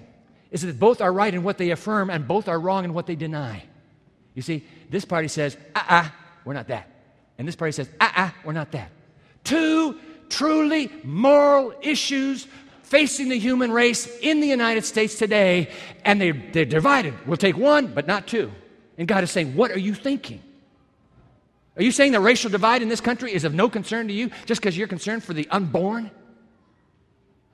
is 0.51 0.63
that 0.63 0.79
both 0.79 1.01
are 1.01 1.13
right 1.13 1.35
in 1.35 1.43
what 1.43 1.59
they 1.59 1.71
affirm 1.71 2.11
and 2.11 2.27
both 2.27 2.49
are 2.49 2.59
wrong 2.59 2.85
in 2.85 2.95
what 2.95 3.07
they 3.07 3.17
deny. 3.17 3.65
You 4.35 4.43
see, 4.43 4.65
this 4.89 5.05
party 5.05 5.29
says, 5.29 5.57
ah, 5.75 5.81
uh-uh, 5.81 6.03
ah, 6.05 6.15
we're 6.45 6.55
not 6.55 6.69
that. 6.69 6.89
And 7.39 7.47
this 7.47 7.57
party 7.57 7.73
says, 7.73 7.89
ah, 8.01 8.13
ah, 8.17 8.35
we're 8.45 8.53
not 8.53 8.73
that 8.73 8.91
two 9.47 9.99
truly 10.29 10.93
moral 11.05 11.73
issues 11.81 12.47
facing 12.83 13.29
the 13.29 13.39
human 13.39 13.73
race 13.73 14.07
in 14.21 14.41
the 14.41 14.47
United 14.47 14.85
States 14.85 15.19
today, 15.19 15.71
and 16.05 16.21
they, 16.21 16.31
they're 16.31 16.65
divided. 16.65 17.15
We'll 17.27 17.37
take 17.37 17.57
one, 17.57 17.89
but 17.89 18.07
not 18.07 18.27
two. 18.27 18.53
And 18.99 19.09
God 19.09 19.25
is 19.25 19.31
saying, 19.31 19.57
What 19.57 19.71
are 19.71 19.79
you 19.79 19.95
thinking? 19.95 20.43
Are 21.77 21.83
you 21.83 21.93
saying 21.93 22.13
the 22.13 22.21
racial 22.21 22.51
divide 22.51 22.83
in 22.83 22.89
this 22.89 23.01
country 23.01 23.33
is 23.33 23.45
of 23.45 23.53
no 23.53 23.69
concern 23.69 24.09
to 24.09 24.15
you 24.15 24.31
just 24.47 24.61
because 24.61 24.79
you're 24.79 24.89
concerned 24.89 25.23
for 25.23 25.35
the 25.35 25.47
unborn? 25.51 26.11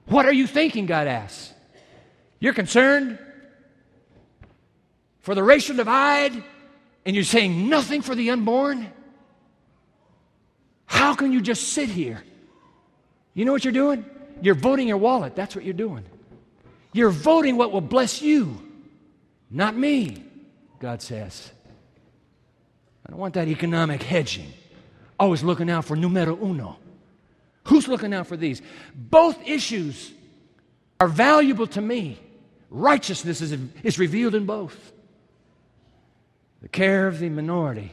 What 0.06 0.26
are 0.26 0.32
you 0.32 0.46
thinking? 0.46 0.86
God 0.86 1.06
asks. 1.06 1.52
You're 2.38 2.54
concerned 2.54 3.18
for 5.20 5.34
the 5.34 5.42
racial 5.42 5.76
divide, 5.76 6.32
and 7.06 7.16
you're 7.16 7.24
saying 7.24 7.68
nothing 7.68 8.02
for 8.02 8.14
the 8.14 8.30
unborn? 8.30 8.92
How 10.92 11.14
can 11.14 11.32
you 11.32 11.40
just 11.40 11.72
sit 11.72 11.88
here? 11.88 12.22
You 13.32 13.46
know 13.46 13.52
what 13.52 13.64
you're 13.64 13.72
doing? 13.72 14.04
You're 14.42 14.54
voting 14.54 14.86
your 14.86 14.98
wallet. 14.98 15.34
That's 15.34 15.56
what 15.56 15.64
you're 15.64 15.72
doing. 15.72 16.04
You're 16.92 17.08
voting 17.08 17.56
what 17.56 17.72
will 17.72 17.80
bless 17.80 18.20
you, 18.20 18.60
not 19.50 19.74
me, 19.74 20.22
God 20.80 21.00
says. 21.00 21.50
I 23.06 23.10
don't 23.10 23.18
want 23.18 23.32
that 23.34 23.48
economic 23.48 24.02
hedging, 24.02 24.52
always 25.18 25.42
looking 25.42 25.70
out 25.70 25.86
for 25.86 25.96
numero 25.96 26.38
uno. 26.44 26.76
Who's 27.64 27.88
looking 27.88 28.12
out 28.12 28.26
for 28.26 28.36
these? 28.36 28.60
Both 28.94 29.48
issues 29.48 30.12
are 31.00 31.08
valuable 31.08 31.68
to 31.68 31.80
me. 31.80 32.18
Righteousness 32.68 33.40
is, 33.40 33.56
is 33.82 33.98
revealed 33.98 34.34
in 34.34 34.44
both. 34.44 34.92
The 36.60 36.68
care 36.68 37.08
of 37.08 37.18
the 37.18 37.30
minority. 37.30 37.92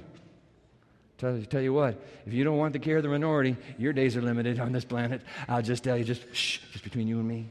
Tell, 1.20 1.38
tell 1.50 1.62
you 1.62 1.74
what, 1.74 2.02
if 2.26 2.34
you 2.34 2.46
don't 2.46 2.58
want 2.58 2.72
the 2.72 2.80
care 2.80 2.96
of 2.96 3.04
the 3.04 3.10
minority, 3.10 3.58
your 3.78 3.92
days 3.92 4.16
are 4.16 4.22
limited 4.22 4.58
on 4.58 4.72
this 4.72 4.86
planet. 4.86 5.22
I'll 5.50 5.62
just 5.62 5.84
tell 5.84 5.98
you, 5.98 6.06
just 6.06 6.24
shh, 6.34 6.60
just 6.72 6.84
between 6.84 7.10
you 7.10 7.20
and 7.20 7.28
me. 7.28 7.50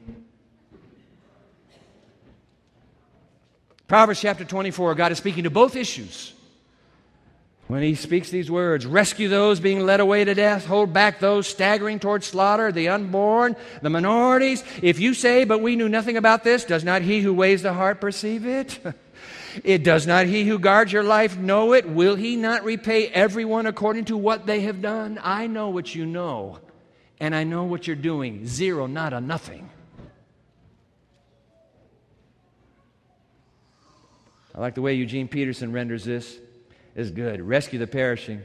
Proverbs 3.86 4.20
chapter 4.20 4.44
24, 4.44 4.94
God 4.94 5.12
is 5.12 5.18
speaking 5.18 5.44
to 5.44 5.50
both 5.50 5.76
issues 5.76 6.32
when 7.68 7.82
he 7.82 7.94
speaks 7.94 8.30
these 8.30 8.50
words 8.50 8.86
rescue 8.86 9.28
those 9.28 9.60
being 9.60 9.84
led 9.84 10.00
away 10.00 10.24
to 10.24 10.34
death, 10.34 10.64
hold 10.64 10.94
back 10.94 11.20
those 11.20 11.46
staggering 11.46 11.98
towards 11.98 12.26
slaughter, 12.26 12.72
the 12.72 12.88
unborn, 12.88 13.54
the 13.82 13.90
minorities. 13.90 14.64
If 14.82 14.98
you 14.98 15.12
say, 15.12 15.44
But 15.44 15.60
we 15.60 15.76
knew 15.76 15.88
nothing 15.88 16.16
about 16.16 16.42
this, 16.42 16.64
does 16.64 16.84
not 16.84 17.02
he 17.02 17.20
who 17.20 17.34
weighs 17.34 17.62
the 17.62 17.74
heart 17.74 18.00
perceive 18.00 18.46
it? 18.46 18.80
it 19.64 19.82
does 19.82 20.06
not 20.06 20.26
he 20.26 20.44
who 20.44 20.58
guards 20.58 20.92
your 20.92 21.02
life 21.02 21.36
know 21.36 21.72
it? 21.72 21.88
Will 21.88 22.16
he 22.16 22.36
not 22.36 22.64
repay 22.64 23.08
everyone 23.08 23.66
according 23.66 24.06
to 24.06 24.16
what 24.16 24.46
they 24.46 24.60
have 24.60 24.82
done? 24.82 25.18
I 25.22 25.46
know 25.46 25.70
what 25.70 25.94
you 25.94 26.06
know, 26.06 26.58
and 27.20 27.34
I 27.34 27.44
know 27.44 27.64
what 27.64 27.86
you're 27.86 27.96
doing. 27.96 28.46
Zero, 28.46 28.86
not 28.86 29.12
a 29.12 29.20
nothing. 29.20 29.70
I 34.54 34.60
like 34.60 34.74
the 34.74 34.82
way 34.82 34.94
Eugene 34.94 35.28
Peterson 35.28 35.72
renders 35.72 36.04
this 36.04 36.38
is 36.96 37.12
good. 37.12 37.40
Rescue 37.40 37.78
the 37.78 37.86
perishing. 37.86 38.42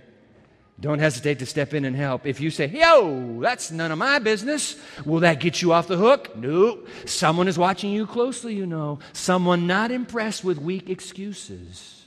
Don't 0.83 0.99
hesitate 0.99 1.39
to 1.39 1.45
step 1.45 1.73
in 1.73 1.85
and 1.85 1.95
help. 1.95 2.27
If 2.27 2.41
you 2.41 2.51
say, 2.51 2.67
yo, 2.67 3.39
that's 3.39 3.71
none 3.71 3.93
of 3.93 3.97
my 3.97 4.19
business, 4.19 4.75
will 5.05 5.21
that 5.21 5.39
get 5.39 5.61
you 5.61 5.71
off 5.71 5.87
the 5.87 5.95
hook? 5.95 6.35
No. 6.35 6.79
Someone 7.05 7.47
is 7.47 7.57
watching 7.57 7.91
you 7.91 8.05
closely, 8.05 8.53
you 8.53 8.65
know. 8.65 8.99
Someone 9.13 9.65
not 9.65 9.91
impressed 9.91 10.43
with 10.43 10.57
weak 10.57 10.89
excuses. 10.89 12.03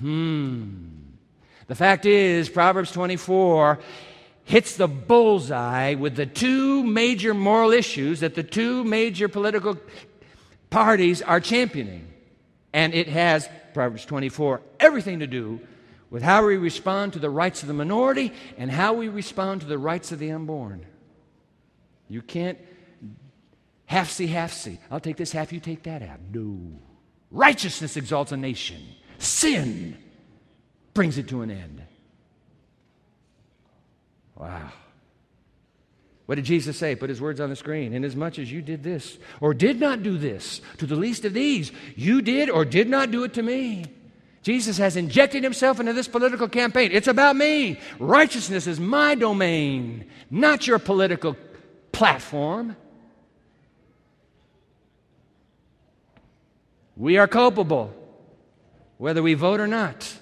Hmm. 0.00 0.84
The 1.66 1.74
fact 1.74 2.04
is, 2.04 2.50
Proverbs 2.50 2.92
24 2.92 3.78
hits 4.44 4.76
the 4.76 4.86
bullseye 4.86 5.94
with 5.94 6.16
the 6.16 6.26
two 6.26 6.84
major 6.84 7.32
moral 7.32 7.72
issues 7.72 8.20
that 8.20 8.34
the 8.34 8.42
two 8.42 8.84
major 8.84 9.28
political 9.28 9.78
parties 10.68 11.22
are 11.22 11.40
championing. 11.40 12.06
And 12.74 12.92
it 12.92 13.08
has 13.08 13.48
Proverbs 13.72 14.04
24, 14.04 14.60
everything 14.78 15.20
to 15.20 15.26
do 15.26 15.60
with 16.10 16.22
how 16.22 16.44
we 16.44 16.56
respond 16.56 17.12
to 17.12 17.18
the 17.18 17.30
rights 17.30 17.62
of 17.62 17.68
the 17.68 17.74
minority 17.74 18.32
and 18.58 18.70
how 18.70 18.92
we 18.92 19.08
respond 19.08 19.60
to 19.60 19.66
the 19.66 19.78
rights 19.78 20.12
of 20.12 20.18
the 20.18 20.30
unborn. 20.32 20.84
You 22.08 22.20
can't 22.20 22.58
half 23.86 24.10
see, 24.10 24.26
half 24.26 24.52
see. 24.52 24.78
I'll 24.90 25.00
take 25.00 25.16
this 25.16 25.32
half, 25.32 25.52
you 25.52 25.60
take 25.60 25.84
that 25.84 26.02
half. 26.02 26.18
No. 26.32 26.58
Righteousness 27.30 27.96
exalts 27.96 28.32
a 28.32 28.36
nation, 28.36 28.82
sin 29.18 29.96
brings 30.92 31.16
it 31.16 31.28
to 31.28 31.42
an 31.42 31.50
end. 31.50 31.82
Wow. 34.34 34.72
What 36.26 36.36
did 36.36 36.44
Jesus 36.44 36.76
say? 36.76 36.96
Put 36.96 37.08
his 37.08 37.20
words 37.20 37.40
on 37.40 37.50
the 37.50 37.56
screen. 37.56 37.92
Inasmuch 37.92 38.38
as 38.38 38.50
you 38.50 38.62
did 38.62 38.82
this, 38.82 39.18
or 39.40 39.52
did 39.52 39.78
not 39.78 40.02
do 40.02 40.16
this 40.16 40.60
to 40.78 40.86
the 40.86 40.96
least 40.96 41.24
of 41.24 41.32
these, 41.32 41.70
you 41.94 42.22
did 42.22 42.48
or 42.50 42.64
did 42.64 42.88
not 42.88 43.10
do 43.10 43.22
it 43.24 43.34
to 43.34 43.42
me. 43.42 43.84
Jesus 44.42 44.78
has 44.78 44.96
injected 44.96 45.44
himself 45.44 45.80
into 45.80 45.92
this 45.92 46.08
political 46.08 46.48
campaign. 46.48 46.90
It's 46.92 47.08
about 47.08 47.36
me. 47.36 47.78
Righteousness 47.98 48.66
is 48.66 48.80
my 48.80 49.14
domain, 49.14 50.06
not 50.30 50.66
your 50.66 50.78
political 50.78 51.36
platform. 51.92 52.76
We 56.96 57.18
are 57.18 57.28
culpable, 57.28 57.92
whether 58.96 59.22
we 59.22 59.34
vote 59.34 59.60
or 59.60 59.66
not. 59.66 60.14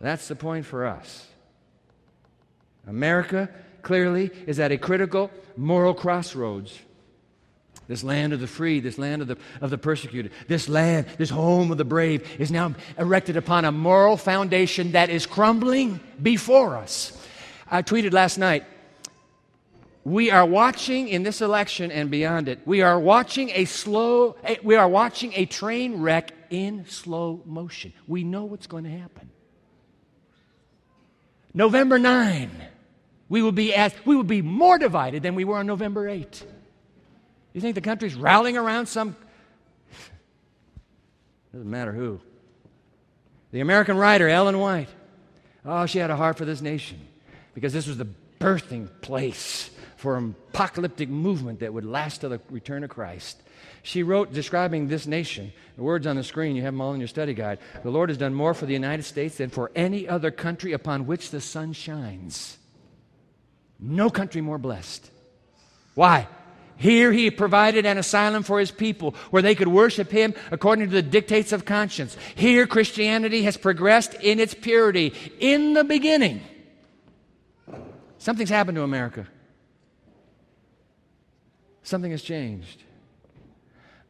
That's 0.00 0.26
the 0.26 0.36
point 0.36 0.66
for 0.66 0.84
us. 0.86 1.26
America 2.86 3.48
clearly 3.82 4.30
is 4.46 4.58
at 4.58 4.72
a 4.72 4.78
critical 4.78 5.30
moral 5.56 5.94
crossroads. 5.94 6.76
This 7.88 8.04
land 8.04 8.32
of 8.32 8.40
the 8.40 8.46
free, 8.46 8.80
this 8.80 8.98
land 8.98 9.22
of 9.22 9.28
the, 9.28 9.36
of 9.60 9.70
the 9.70 9.78
persecuted, 9.78 10.32
this 10.48 10.68
land, 10.68 11.06
this 11.18 11.30
home 11.30 11.70
of 11.70 11.78
the 11.78 11.84
brave 11.84 12.40
is 12.40 12.50
now 12.50 12.74
erected 12.98 13.36
upon 13.36 13.64
a 13.64 13.72
moral 13.72 14.16
foundation 14.16 14.92
that 14.92 15.10
is 15.10 15.26
crumbling 15.26 16.00
before 16.22 16.76
us. 16.76 17.18
I 17.70 17.82
tweeted 17.82 18.12
last 18.12 18.38
night 18.38 18.64
we 20.04 20.30
are 20.30 20.46
watching 20.46 21.08
in 21.08 21.22
this 21.22 21.40
election 21.40 21.92
and 21.92 22.10
beyond 22.10 22.48
it 22.48 22.58
we 22.66 22.82
are 22.82 22.98
watching 22.98 23.50
a 23.50 23.64
slow 23.64 24.34
eh, 24.42 24.56
we 24.64 24.74
are 24.74 24.88
watching 24.88 25.32
a 25.34 25.46
train 25.46 26.02
wreck 26.02 26.32
in 26.50 26.84
slow 26.88 27.40
motion 27.46 27.92
we 28.08 28.24
know 28.24 28.44
what's 28.44 28.66
going 28.66 28.82
to 28.82 28.90
happen 28.90 29.30
november 31.54 32.00
9 32.00 32.50
we 33.32 33.40
will 33.40 33.50
be 33.50 33.72
as 33.72 33.94
we 34.04 34.14
will 34.14 34.24
be 34.24 34.42
more 34.42 34.76
divided 34.76 35.22
than 35.22 35.34
we 35.34 35.46
were 35.46 35.56
on 35.56 35.66
November 35.66 36.06
8. 36.06 36.44
You 37.52 37.60
think 37.60 37.74
the 37.74 37.80
country's 37.80 38.14
rallying 38.14 38.56
around 38.56 38.86
some 38.86 39.16
doesn't 41.52 41.70
matter 41.70 41.92
who. 41.92 42.20
The 43.50 43.60
American 43.60 43.96
writer 43.96 44.28
Ellen 44.28 44.58
White. 44.58 44.88
Oh, 45.64 45.86
she 45.86 45.98
had 45.98 46.10
a 46.10 46.16
heart 46.16 46.38
for 46.38 46.44
this 46.44 46.60
nation 46.60 47.06
because 47.54 47.72
this 47.72 47.86
was 47.86 47.98
the 47.98 48.08
birthing 48.40 48.88
place 49.02 49.70
for 49.96 50.16
an 50.16 50.34
apocalyptic 50.48 51.08
movement 51.08 51.60
that 51.60 51.72
would 51.72 51.84
last 51.84 52.22
to 52.22 52.28
the 52.28 52.40
return 52.50 52.82
of 52.82 52.90
Christ. 52.90 53.40
She 53.84 54.02
wrote 54.02 54.32
describing 54.32 54.88
this 54.88 55.06
nation. 55.06 55.52
The 55.76 55.82
words 55.82 56.06
on 56.06 56.16
the 56.16 56.24
screen, 56.24 56.56
you 56.56 56.62
have 56.62 56.72
them 56.72 56.80
all 56.80 56.94
in 56.94 57.00
your 57.00 57.08
study 57.08 57.34
guide. 57.34 57.58
The 57.82 57.90
Lord 57.90 58.08
has 58.08 58.18
done 58.18 58.34
more 58.34 58.54
for 58.54 58.66
the 58.66 58.72
United 58.72 59.04
States 59.04 59.36
than 59.36 59.50
for 59.50 59.70
any 59.76 60.08
other 60.08 60.30
country 60.30 60.72
upon 60.72 61.06
which 61.06 61.30
the 61.30 61.40
sun 61.40 61.72
shines. 61.72 62.58
No 63.78 64.10
country 64.10 64.40
more 64.40 64.58
blessed. 64.58 65.10
Why? 65.94 66.26
Here 66.82 67.12
he 67.12 67.30
provided 67.30 67.86
an 67.86 67.96
asylum 67.96 68.42
for 68.42 68.58
his 68.58 68.72
people 68.72 69.14
where 69.30 69.40
they 69.40 69.54
could 69.54 69.68
worship 69.68 70.10
him 70.10 70.34
according 70.50 70.88
to 70.88 70.92
the 70.92 71.00
dictates 71.00 71.52
of 71.52 71.64
conscience. 71.64 72.16
Here 72.34 72.66
Christianity 72.66 73.44
has 73.44 73.56
progressed 73.56 74.14
in 74.14 74.40
its 74.40 74.52
purity. 74.52 75.14
In 75.38 75.74
the 75.74 75.84
beginning, 75.84 76.40
something's 78.18 78.50
happened 78.50 78.74
to 78.74 78.82
America. 78.82 79.28
Something 81.84 82.10
has 82.10 82.22
changed. 82.22 82.82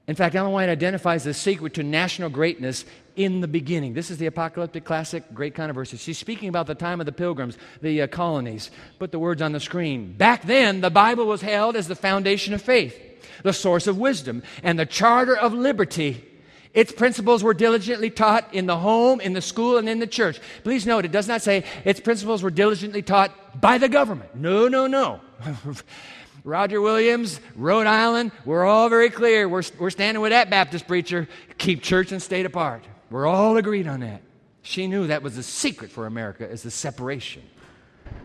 In 0.09 0.17
fact, 0.17 0.35
Ellen 0.35 0.53
White 0.53 0.69
identifies 0.69 1.23
the 1.23 1.33
secret 1.33 1.75
to 1.75 1.83
national 1.85 2.29
greatness 2.29 2.85
in 3.15 3.41
the 3.41 3.49
beginning. 3.49 3.95
This 3.95 4.11
is 4.11 4.19
the 4.19 4.27
apocalyptic 4.27 4.85
classic, 4.85 5.33
great 5.33 5.55
controversy. 5.55 5.97
She's 5.97 6.19
speaking 6.19 6.49
about 6.49 6.67
the 6.67 6.75
time 6.75 6.99
of 6.99 7.07
the 7.07 7.13
pilgrims, 7.13 7.57
the 7.81 8.03
uh, 8.03 8.07
colonies. 8.09 8.71
Put 8.99 9.13
the 9.13 9.21
words 9.21 9.41
on 9.41 9.53
the 9.53 9.61
screen. 9.61 10.15
Back 10.15 10.43
then, 10.43 10.81
the 10.81 10.91
Bible 10.91 11.27
was 11.27 11.41
held 11.41 11.77
as 11.77 11.87
the 11.87 11.95
foundation 11.95 12.53
of 12.53 12.63
faith, 12.63 12.99
the 13.45 13.53
source 13.53 13.87
of 13.87 13.99
wisdom, 13.99 14.43
and 14.65 14.77
the 14.77 14.87
charter 14.87 15.37
of 15.37 15.55
liberty. 15.55 16.29
Its 16.75 16.91
principles 16.91 17.45
were 17.45 17.55
diligently 17.55 18.11
taught 18.11 18.53
in 18.55 18.67
the 18.67 18.79
home, 18.79 19.21
in 19.21 19.35
the 19.35 19.43
school, 19.43 19.77
and 19.77 19.89
in 19.89 19.99
the 19.99 20.07
church. 20.07 20.41
Please 20.65 20.87
note, 20.87 21.05
it 21.05 21.13
does 21.13 21.29
not 21.29 21.43
say 21.43 21.65
its 21.85 22.01
principles 22.01 22.43
were 22.43 22.51
diligently 22.51 23.03
taught 23.03 23.61
by 23.61 23.79
the 23.79 23.91
government. 23.91 24.35
No, 24.35 24.69
no, 24.69 24.87
no. 24.87 25.21
Roger 26.45 26.81
Williams, 26.81 27.41
Rhode 27.55 27.87
Island, 27.87 28.33
we're 28.45 28.65
all 28.65 28.89
very 28.89 29.11
clear. 29.11 29.49
We're, 29.49 29.63
we're 29.79 29.91
standing 29.91 30.21
with 30.21 30.33
that 30.33 30.51
Baptist 30.51 30.89
preacher. 30.89 31.29
Keep 31.59 31.83
church 31.83 32.11
and 32.11 32.21
state 32.21 32.47
apart. 32.47 32.85
We're 33.11 33.27
all 33.27 33.57
agreed 33.57 33.87
on 33.87 34.01
that. 34.01 34.23
She 34.63 34.87
knew 34.87 35.07
that 35.07 35.23
was 35.23 35.37
the 35.37 35.43
secret 35.43 35.91
for 35.91 36.07
America 36.07 36.49
is 36.49 36.63
the 36.63 36.71
separation. 36.71 37.43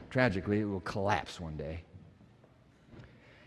Tragically, 0.10 0.62
it 0.62 0.66
will 0.66 0.80
collapse 0.80 1.40
one 1.40 1.58
day. 1.58 1.82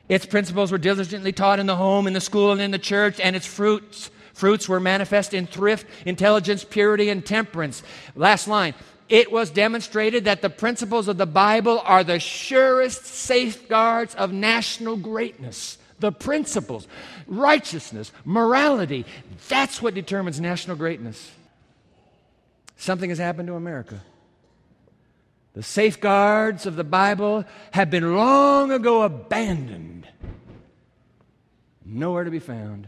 Its 0.09 0.27
principles 0.27 0.73
were 0.73 0.79
diligently 0.79 1.33
taught 1.33 1.61
in 1.61 1.67
the 1.67 1.77
home, 1.77 2.07
in 2.07 2.13
the 2.13 2.21
school, 2.21 2.53
and 2.53 2.61
in 2.61 2.73
the 2.73 2.79
church, 2.79 3.21
and 3.21 3.35
its 3.35 3.47
fruits 3.47 4.11
fruits 4.33 4.69
were 4.69 4.81
manifest 4.81 5.35
in 5.35 5.47
thrift, 5.47 5.87
intelligence, 6.07 6.65
purity, 6.65 7.11
and 7.11 7.25
temperance. 7.25 7.83
Last 8.17 8.49
line. 8.49 8.75
It 9.11 9.33
was 9.33 9.51
demonstrated 9.51 10.27
that 10.27 10.41
the 10.41 10.49
principles 10.49 11.09
of 11.09 11.19
the 11.19 11.27
Bible 11.27 11.83
are 11.85 12.05
the 12.05 12.21
surest 12.21 13.05
safeguards 13.05 14.15
of 14.15 14.33
national 14.33 14.97
greatness. 14.97 15.79
The 15.99 16.13
principles, 16.13 16.87
righteousness, 17.27 18.13
morality, 18.25 19.05
that's 19.49 19.83
what 19.83 19.95
determines 19.95 20.41
national 20.41 20.77
greatness. 20.77 21.33
Something 22.77 23.11
has 23.11 23.19
happened 23.19 23.49
to 23.49 23.55
America. 23.55 24.01
The 25.55 25.65
safeguards 25.65 26.65
of 26.65 26.77
the 26.77 26.85
Bible 26.85 27.45
have 27.73 27.91
been 27.91 28.15
long 28.15 28.71
ago 28.71 29.03
abandoned, 29.03 30.07
nowhere 31.85 32.23
to 32.23 32.31
be 32.31 32.39
found. 32.39 32.87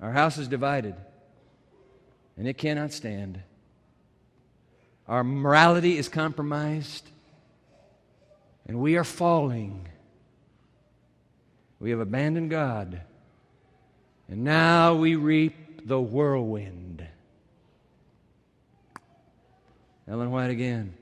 Our 0.00 0.10
house 0.10 0.36
is 0.36 0.48
divided, 0.48 0.96
and 2.36 2.48
it 2.48 2.58
cannot 2.58 2.92
stand. 2.92 3.40
Our 5.08 5.24
morality 5.24 5.98
is 5.98 6.08
compromised, 6.08 7.08
and 8.66 8.78
we 8.78 8.96
are 8.96 9.04
falling. 9.04 9.88
We 11.80 11.90
have 11.90 12.00
abandoned 12.00 12.50
God, 12.50 13.00
and 14.28 14.44
now 14.44 14.94
we 14.94 15.16
reap 15.16 15.86
the 15.86 16.00
whirlwind. 16.00 17.04
Ellen 20.08 20.30
White 20.30 20.50
again. 20.50 20.94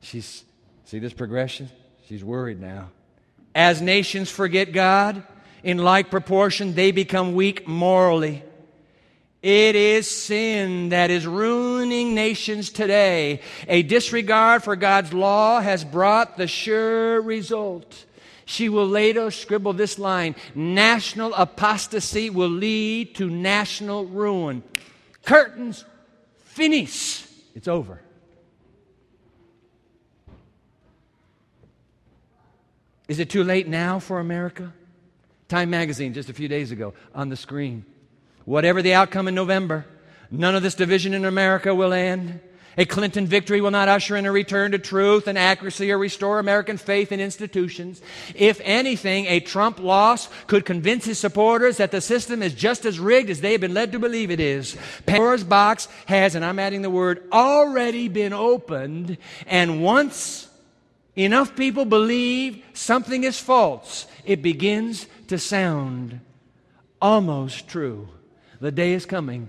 She's, 0.00 0.44
see 0.84 0.98
this 0.98 1.12
progression? 1.12 1.68
She's 2.06 2.24
worried 2.24 2.60
now. 2.60 2.90
As 3.54 3.82
nations 3.82 4.30
forget 4.30 4.72
God, 4.72 5.22
in 5.62 5.78
like 5.78 6.10
proportion 6.10 6.74
they 6.74 6.90
become 6.90 7.34
weak 7.34 7.68
morally. 7.68 8.42
It 9.42 9.74
is 9.74 10.10
sin 10.10 10.90
that 10.90 11.10
is 11.10 11.26
ruining 11.26 12.14
nations 12.14 12.68
today. 12.68 13.40
A 13.68 13.82
disregard 13.82 14.62
for 14.62 14.76
God's 14.76 15.14
law 15.14 15.60
has 15.60 15.82
brought 15.82 16.36
the 16.36 16.46
sure 16.46 17.22
result. 17.22 18.04
She 18.44 18.68
will 18.68 18.86
later 18.86 19.30
scribble 19.30 19.72
this 19.72 19.98
line 19.98 20.34
National 20.54 21.32
apostasy 21.34 22.28
will 22.28 22.50
lead 22.50 23.14
to 23.14 23.30
national 23.30 24.04
ruin. 24.04 24.62
Curtains, 25.24 25.84
finis. 26.44 27.26
It's 27.54 27.68
over. 27.68 28.02
Is 33.08 33.18
it 33.18 33.30
too 33.30 33.42
late 33.42 33.66
now 33.66 34.00
for 34.00 34.20
America? 34.20 34.72
Time 35.48 35.70
magazine 35.70 36.12
just 36.12 36.28
a 36.28 36.34
few 36.34 36.46
days 36.46 36.70
ago 36.70 36.92
on 37.14 37.28
the 37.28 37.36
screen. 37.36 37.84
Whatever 38.44 38.82
the 38.82 38.94
outcome 38.94 39.28
in 39.28 39.34
November, 39.34 39.86
none 40.30 40.54
of 40.54 40.62
this 40.62 40.74
division 40.74 41.14
in 41.14 41.24
America 41.24 41.74
will 41.74 41.92
end. 41.92 42.40
A 42.78 42.84
Clinton 42.84 43.26
victory 43.26 43.60
will 43.60 43.72
not 43.72 43.88
usher 43.88 44.16
in 44.16 44.26
a 44.26 44.32
return 44.32 44.72
to 44.72 44.78
truth 44.78 45.26
and 45.26 45.36
accuracy 45.36 45.90
or 45.90 45.98
restore 45.98 46.38
American 46.38 46.76
faith 46.76 47.10
in 47.12 47.20
institutions. 47.20 48.00
If 48.34 48.60
anything, 48.62 49.26
a 49.26 49.40
Trump 49.40 49.80
loss 49.80 50.28
could 50.46 50.64
convince 50.64 51.04
his 51.04 51.18
supporters 51.18 51.78
that 51.78 51.90
the 51.90 52.00
system 52.00 52.42
is 52.42 52.54
just 52.54 52.86
as 52.86 53.00
rigged 53.00 53.28
as 53.28 53.40
they 53.40 53.52
have 53.52 53.60
been 53.60 53.74
led 53.74 53.92
to 53.92 53.98
believe 53.98 54.30
it 54.30 54.40
is. 54.40 54.76
Pandora's 55.04 55.44
box 55.44 55.88
has, 56.06 56.34
and 56.34 56.44
I'm 56.44 56.60
adding 56.60 56.82
the 56.82 56.90
word, 56.90 57.24
already 57.32 58.08
been 58.08 58.32
opened, 58.32 59.18
and 59.46 59.82
once 59.82 60.48
enough 61.16 61.56
people 61.56 61.84
believe 61.84 62.64
something 62.72 63.24
is 63.24 63.38
false, 63.38 64.06
it 64.24 64.42
begins 64.42 65.06
to 65.26 65.38
sound 65.38 66.20
almost 67.02 67.68
true. 67.68 68.08
The 68.60 68.70
day 68.70 68.92
is 68.92 69.06
coming 69.06 69.48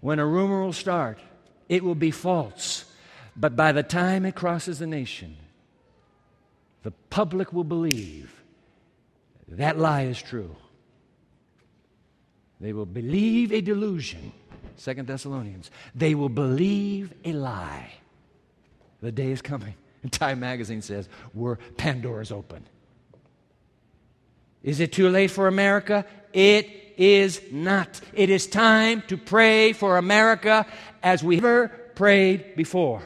when 0.00 0.18
a 0.18 0.26
rumor 0.26 0.62
will 0.62 0.72
start. 0.72 1.18
It 1.68 1.82
will 1.82 1.94
be 1.94 2.10
false. 2.10 2.84
But 3.36 3.56
by 3.56 3.72
the 3.72 3.82
time 3.82 4.24
it 4.24 4.34
crosses 4.34 4.78
the 4.78 4.86
nation, 4.86 5.36
the 6.82 6.92
public 7.10 7.52
will 7.52 7.64
believe 7.64 8.34
that 9.48 9.78
lie 9.78 10.02
is 10.02 10.20
true. 10.20 10.54
They 12.60 12.72
will 12.72 12.86
believe 12.86 13.52
a 13.52 13.60
delusion. 13.60 14.32
Second 14.76 15.08
Thessalonians. 15.08 15.70
They 15.94 16.14
will 16.14 16.28
believe 16.28 17.12
a 17.24 17.32
lie. 17.32 17.92
The 19.00 19.12
day 19.12 19.30
is 19.30 19.42
coming. 19.42 19.74
Time 20.10 20.40
magazine 20.40 20.82
says, 20.82 21.08
we're 21.34 21.56
Pandora's 21.76 22.30
open. 22.30 22.64
Is 24.62 24.80
it 24.80 24.92
too 24.92 25.08
late 25.08 25.30
for 25.30 25.46
America? 25.46 26.04
It 26.32 26.68
is 26.96 27.40
not. 27.52 28.00
It 28.12 28.28
is 28.28 28.46
time 28.46 29.02
to 29.08 29.16
pray 29.16 29.72
for 29.72 29.98
America 29.98 30.66
as 31.02 31.22
we 31.22 31.38
ever 31.38 31.68
prayed 31.94 32.56
before. 32.56 33.02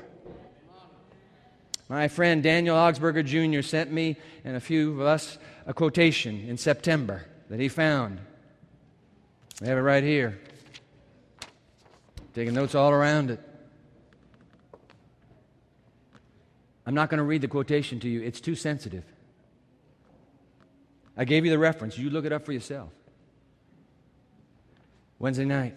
My 1.88 2.08
friend 2.08 2.42
Daniel 2.42 2.74
Augsburger 2.74 3.24
Jr. 3.24 3.60
sent 3.60 3.92
me 3.92 4.16
and 4.44 4.56
a 4.56 4.60
few 4.60 4.92
of 4.92 5.00
us 5.02 5.36
a 5.66 5.74
quotation 5.74 6.48
in 6.48 6.56
September 6.56 7.26
that 7.50 7.60
he 7.60 7.68
found. 7.68 8.18
We 9.60 9.68
have 9.68 9.76
it 9.76 9.82
right 9.82 10.02
here. 10.02 10.40
Taking 12.34 12.54
notes 12.54 12.74
all 12.74 12.90
around 12.90 13.30
it. 13.30 13.40
I'm 16.86 16.94
not 16.94 17.10
going 17.10 17.18
to 17.18 17.24
read 17.24 17.42
the 17.42 17.48
quotation 17.48 18.00
to 18.00 18.08
you, 18.08 18.22
it's 18.22 18.40
too 18.40 18.54
sensitive. 18.54 19.04
I 21.16 21.25
gave 21.25 21.44
you 21.44 21.51
the 21.51 21.59
reference. 21.59 21.98
You 21.98 22.11
look 22.11 22.25
it 22.25 22.33
up 22.33 22.44
for 22.44 22.53
yourself. 22.53 22.90
Wednesday 25.18 25.44
night, 25.44 25.77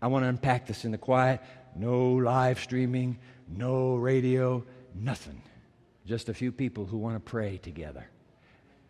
I 0.00 0.06
want 0.06 0.24
to 0.24 0.28
unpack 0.28 0.66
this 0.66 0.84
in 0.84 0.92
the 0.92 0.98
quiet. 0.98 1.40
No 1.76 2.12
live 2.12 2.60
streaming, 2.60 3.18
no 3.48 3.96
radio, 3.96 4.64
nothing. 4.94 5.42
Just 6.06 6.28
a 6.28 6.34
few 6.34 6.52
people 6.52 6.86
who 6.86 6.98
want 6.98 7.16
to 7.16 7.20
pray 7.20 7.58
together. 7.58 8.06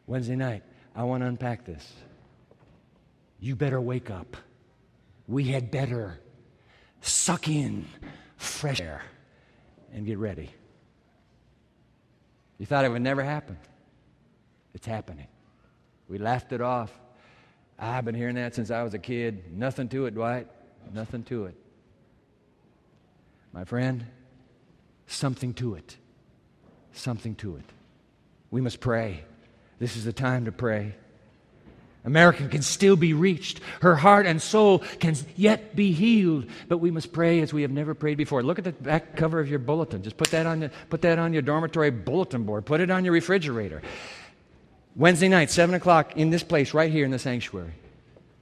Wednesday 0.07 0.37
night, 0.37 0.63
I 0.95 1.05
want 1.05 1.23
to 1.23 1.27
unpack 1.27 1.65
this. 1.65 1.93
You 3.41 3.57
better 3.57 3.81
wake 3.81 4.11
up. 4.11 4.37
We 5.27 5.45
had 5.45 5.71
better 5.71 6.21
suck 7.01 7.49
in 7.49 7.87
fresh 8.37 8.81
air 8.81 9.03
and 9.93 10.05
get 10.07 10.19
ready. 10.19 10.51
You 12.59 12.67
thought 12.67 12.85
it 12.85 12.91
would 12.91 13.03
never 13.03 13.23
happen. 13.23 13.57
It's 14.75 14.87
happening. 14.87 15.29
We 16.09 16.19
laughed 16.19 16.53
it 16.53 16.61
off. 16.61 16.93
I've 17.79 18.05
been 18.05 18.15
hearing 18.15 18.35
that 18.37 18.55
since 18.55 18.71
I 18.71 18.83
was 18.83 18.95
a 18.95 18.99
kid. 18.99 19.57
Nothing 19.57 19.89
to 19.91 20.07
it, 20.07 20.15
Dwight. 20.15 20.49
Nothing 20.93 21.23
to 21.25 21.47
it. 21.47 21.57
My 23.53 23.65
friend, 23.65 24.05
something 25.07 25.55
to 25.55 25.75
it. 25.75 25.97
Something 26.93 27.35
to 27.37 27.57
it. 27.57 27.65
We 28.51 28.61
must 28.61 28.81
pray. 28.81 29.25
This 29.79 29.97
is 29.97 30.05
the 30.05 30.13
time 30.13 30.45
to 30.45 30.53
pray. 30.53 30.95
American 32.05 32.51
can 32.51 32.63
still 32.63 32.97
be 32.97 33.15
reached. 33.15 33.61
Her 33.81 33.97
heart 33.97 34.27
and 34.27 34.41
soul 34.41 34.81
can 35.01 35.17
yet 35.37 35.75
be 35.75 35.93
healed. 35.93 36.47
But 36.69 36.79
we 36.79 36.91
must 36.91 37.13
pray 37.13 37.41
as 37.41 37.53
we 37.53 37.63
have 37.63 37.71
never 37.71 37.95
prayed 37.95 38.19
before. 38.19 38.43
Look 38.43 38.59
at 38.59 38.65
the 38.65 38.73
back 38.73 39.17
cover 39.17 39.41
of 39.41 39.49
your 39.49 39.59
bulletin. 39.59 40.03
Just 40.03 40.19
put 40.19 40.29
that 40.29 40.47
on, 40.47 40.71
put 40.91 41.03
that 41.03 41.19
on 41.19 41.33
your 41.33 41.43
dormitory 41.43 41.91
bulletin 41.91 42.45
board. 42.45 42.67
Put 42.67 42.81
it 42.81 42.91
on 42.91 43.05
your 43.05 43.15
refrigerator. 43.15 43.81
Wednesday 44.97 45.29
night, 45.29 45.51
7 45.51 45.75
o'clock, 45.75 46.17
in 46.17 46.31
this 46.31 46.43
place, 46.43 46.73
right 46.73 46.91
here 46.91 47.05
in 47.05 47.11
the 47.11 47.19
sanctuary. 47.19 47.73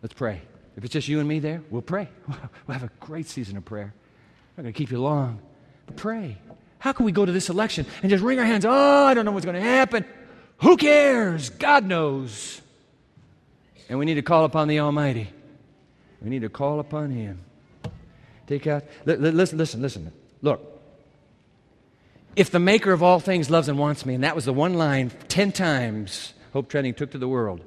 Let's 0.02 0.14
pray. 0.14 0.42
If 0.76 0.84
it's 0.84 0.92
just 0.92 1.08
you 1.08 1.18
and 1.20 1.28
me 1.28 1.38
there, 1.38 1.62
we'll 1.70 1.82
pray. 1.82 2.08
We'll 2.66 2.78
have 2.78 2.82
a 2.84 2.90
great 3.00 3.26
season 3.26 3.56
of 3.56 3.64
prayer. 3.64 3.92
I'm 3.94 4.56
not 4.56 4.62
going 4.64 4.74
to 4.74 4.78
keep 4.78 4.90
you 4.90 4.98
long, 4.98 5.40
but 5.86 5.96
pray. 5.96 6.36
How 6.78 6.92
can 6.92 7.06
we 7.06 7.12
go 7.12 7.24
to 7.24 7.32
this 7.32 7.48
election 7.48 7.86
and 8.02 8.10
just 8.10 8.22
wring 8.22 8.38
our 8.38 8.44
hands? 8.44 8.64
Oh, 8.64 9.06
I 9.06 9.14
don't 9.14 9.24
know 9.24 9.32
what's 9.32 9.44
going 9.44 9.56
to 9.56 9.60
happen. 9.60 10.04
Who 10.58 10.76
cares? 10.76 11.50
God 11.50 11.86
knows. 11.86 12.60
And 13.88 13.98
we 13.98 14.04
need 14.04 14.14
to 14.14 14.22
call 14.22 14.44
upon 14.44 14.68
the 14.68 14.80
Almighty. 14.80 15.28
We 16.20 16.30
need 16.30 16.42
to 16.42 16.48
call 16.48 16.80
upon 16.80 17.10
Him. 17.10 17.40
Take 18.46 18.66
out, 18.66 18.84
listen, 19.04 19.58
listen, 19.58 19.82
listen. 19.82 20.12
Look, 20.40 20.60
if 22.36 22.50
the 22.50 22.58
maker 22.58 22.92
of 22.92 23.02
all 23.02 23.20
things 23.20 23.50
loves 23.50 23.68
and 23.68 23.78
wants 23.78 24.06
me, 24.06 24.14
and 24.14 24.24
that 24.24 24.34
was 24.34 24.44
the 24.44 24.52
one 24.52 24.74
line 24.74 25.10
10 25.28 25.52
times 25.52 26.32
Hope 26.52 26.68
Trending 26.68 26.94
took 26.94 27.10
to 27.12 27.18
the 27.18 27.28
world. 27.28 27.62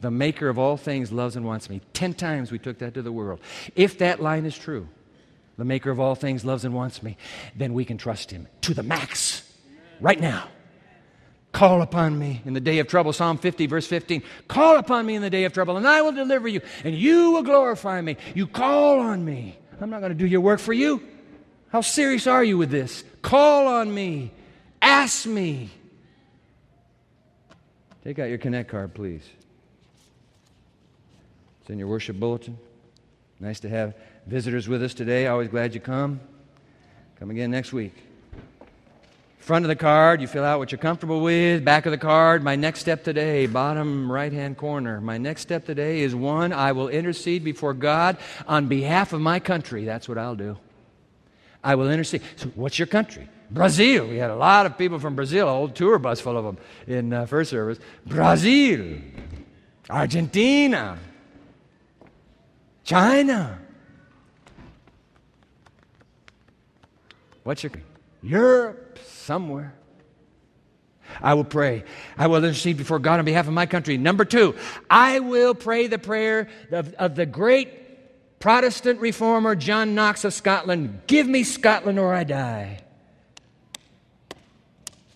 The 0.00 0.10
maker 0.10 0.48
of 0.48 0.58
all 0.58 0.76
things 0.76 1.10
loves 1.10 1.34
and 1.36 1.44
wants 1.44 1.68
me. 1.68 1.80
10 1.92 2.14
times 2.14 2.52
we 2.52 2.58
took 2.58 2.78
that 2.78 2.94
to 2.94 3.02
the 3.02 3.12
world. 3.12 3.40
If 3.74 3.98
that 3.98 4.22
line 4.22 4.46
is 4.46 4.56
true, 4.56 4.88
the 5.56 5.64
maker 5.64 5.90
of 5.90 5.98
all 5.98 6.14
things 6.14 6.44
loves 6.44 6.64
and 6.64 6.72
wants 6.72 7.02
me, 7.02 7.16
then 7.56 7.74
we 7.74 7.84
can 7.84 7.98
trust 7.98 8.30
him 8.30 8.46
to 8.62 8.74
the 8.74 8.84
max 8.84 9.42
right 10.00 10.20
now. 10.20 10.48
Call 11.50 11.82
upon 11.82 12.16
me 12.16 12.42
in 12.44 12.52
the 12.52 12.60
day 12.60 12.78
of 12.78 12.86
trouble. 12.86 13.12
Psalm 13.12 13.38
50, 13.38 13.66
verse 13.66 13.86
15. 13.86 14.22
Call 14.46 14.76
upon 14.76 15.06
me 15.06 15.16
in 15.16 15.22
the 15.22 15.30
day 15.30 15.44
of 15.44 15.52
trouble, 15.52 15.76
and 15.76 15.88
I 15.88 16.02
will 16.02 16.12
deliver 16.12 16.46
you, 16.46 16.60
and 16.84 16.94
you 16.94 17.32
will 17.32 17.42
glorify 17.42 18.00
me. 18.00 18.16
You 18.34 18.46
call 18.46 19.00
on 19.00 19.24
me. 19.24 19.58
I'm 19.80 19.90
not 19.90 20.00
going 20.00 20.12
to 20.12 20.18
do 20.18 20.26
your 20.26 20.42
work 20.42 20.60
for 20.60 20.72
you. 20.72 21.02
How 21.70 21.80
serious 21.80 22.26
are 22.26 22.44
you 22.44 22.58
with 22.58 22.70
this? 22.70 23.02
Call 23.22 23.66
on 23.66 23.92
me. 23.92 24.32
Ask 24.80 25.26
me. 25.26 25.70
Take 28.08 28.20
out 28.20 28.30
your 28.30 28.38
Connect 28.38 28.70
card, 28.70 28.94
please. 28.94 29.20
It's 31.60 31.68
in 31.68 31.78
your 31.78 31.88
worship 31.88 32.18
bulletin. 32.18 32.56
Nice 33.38 33.60
to 33.60 33.68
have 33.68 33.94
visitors 34.26 34.66
with 34.66 34.82
us 34.82 34.94
today. 34.94 35.26
Always 35.26 35.48
glad 35.48 35.74
you 35.74 35.80
come. 35.80 36.18
Come 37.18 37.30
again 37.30 37.50
next 37.50 37.74
week. 37.74 37.92
Front 39.40 39.66
of 39.66 39.68
the 39.68 39.76
card, 39.76 40.22
you 40.22 40.26
fill 40.26 40.42
out 40.42 40.58
what 40.58 40.72
you're 40.72 40.78
comfortable 40.78 41.20
with. 41.20 41.66
Back 41.66 41.84
of 41.84 41.92
the 41.92 41.98
card, 41.98 42.42
my 42.42 42.56
next 42.56 42.80
step 42.80 43.04
today, 43.04 43.44
bottom 43.44 44.10
right 44.10 44.32
hand 44.32 44.56
corner. 44.56 45.02
My 45.02 45.18
next 45.18 45.42
step 45.42 45.66
today 45.66 46.00
is 46.00 46.14
one, 46.14 46.54
I 46.54 46.72
will 46.72 46.88
intercede 46.88 47.44
before 47.44 47.74
God 47.74 48.16
on 48.46 48.68
behalf 48.68 49.12
of 49.12 49.20
my 49.20 49.38
country. 49.38 49.84
That's 49.84 50.08
what 50.08 50.16
I'll 50.16 50.34
do. 50.34 50.56
I 51.62 51.74
will 51.74 51.90
intercede. 51.90 52.22
So, 52.36 52.48
what's 52.54 52.78
your 52.78 52.86
country? 52.86 53.28
Brazil. 53.50 54.06
We 54.06 54.16
had 54.16 54.30
a 54.30 54.36
lot 54.36 54.66
of 54.66 54.76
people 54.76 54.98
from 54.98 55.14
Brazil, 55.16 55.48
a 55.48 55.52
whole 55.52 55.68
tour 55.68 55.98
bus 55.98 56.20
full 56.20 56.36
of 56.36 56.44
them 56.44 56.58
in 56.86 57.12
uh, 57.12 57.26
first 57.26 57.50
service. 57.50 57.78
Brazil, 58.06 58.98
Argentina, 59.88 60.98
China. 62.84 63.58
What's 67.42 67.62
your 67.62 67.72
Europe 68.22 68.98
somewhere? 69.06 69.74
I 71.22 71.34
will 71.34 71.44
pray. 71.44 71.84
I 72.18 72.26
will 72.26 72.44
intercede 72.44 72.76
before 72.76 72.98
God 72.98 73.18
on 73.18 73.24
behalf 73.24 73.46
of 73.46 73.54
my 73.54 73.66
country. 73.66 73.96
Number 73.96 74.24
two, 74.24 74.54
I 74.90 75.20
will 75.20 75.54
pray 75.54 75.86
the 75.86 75.98
prayer 75.98 76.48
of, 76.70 76.92
of 76.94 77.14
the 77.14 77.24
great 77.24 78.40
Protestant 78.40 79.00
reformer 79.00 79.56
John 79.56 79.94
Knox 79.94 80.24
of 80.24 80.32
Scotland 80.32 81.00
Give 81.06 81.26
me 81.26 81.42
Scotland 81.42 81.98
or 81.98 82.14
I 82.14 82.24
die. 82.24 82.80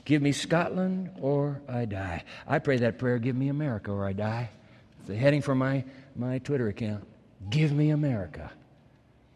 Give 0.05 0.21
me 0.21 0.33
Scotland 0.33 1.11
or 1.21 1.61
I 1.69 1.85
die. 1.85 2.25
I 2.47 2.59
pray 2.59 2.79
that 2.79 2.99
prayer, 2.99 3.19
give 3.19 3.37
me 3.37 3.49
America 3.49 3.93
or 3.93 4.07
I 4.07 4.13
die. 4.13 4.51
It's 4.99 5.09
the 5.09 5.17
heading 5.17 5.43
for 5.43 5.55
my, 5.55 5.85
my 6.17 6.39
Twitter 6.39 6.69
account. 6.69 7.07
Give 7.51 7.73
me 7.73 7.91
America 7.91 8.51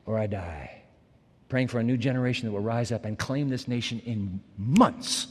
or 0.07 0.19
I 0.19 0.27
die. 0.27 0.83
Praying 1.49 1.69
for 1.69 1.79
a 1.79 1.83
new 1.85 1.97
generation 1.97 2.47
that 2.47 2.53
will 2.53 2.61
rise 2.61 2.91
up 2.91 3.05
and 3.05 3.17
claim 3.17 3.49
this 3.49 3.69
nation 3.69 4.01
in 4.05 4.41
months 4.59 5.29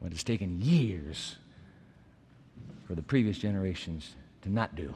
when 0.00 0.10
it's 0.10 0.24
taken 0.24 0.60
years 0.60 1.36
for 2.88 2.96
the 2.96 3.02
previous 3.02 3.38
generations 3.38 4.14
to 4.42 4.50
not 4.50 4.74
do. 4.74 4.94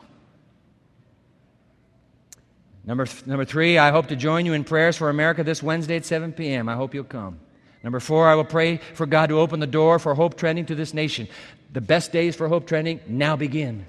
Number, 2.84 3.06
th- 3.06 3.26
number 3.26 3.44
three, 3.44 3.78
I 3.78 3.90
hope 3.90 4.08
to 4.08 4.16
join 4.16 4.46
you 4.46 4.52
in 4.52 4.64
prayers 4.64 4.96
for 4.96 5.10
America 5.10 5.44
this 5.44 5.62
Wednesday 5.62 5.96
at 5.96 6.04
7 6.04 6.32
p.m. 6.32 6.68
I 6.68 6.74
hope 6.74 6.94
you'll 6.94 7.04
come. 7.04 7.40
Number 7.86 8.00
four, 8.00 8.26
I 8.26 8.34
will 8.34 8.44
pray 8.44 8.78
for 8.94 9.06
God 9.06 9.28
to 9.28 9.38
open 9.38 9.60
the 9.60 9.66
door 9.68 10.00
for 10.00 10.12
hope 10.12 10.36
trending 10.36 10.66
to 10.66 10.74
this 10.74 10.92
nation. 10.92 11.28
The 11.72 11.80
best 11.80 12.10
days 12.10 12.34
for 12.34 12.48
hope 12.48 12.66
trending 12.66 12.98
now 13.06 13.36
begin. 13.36 13.86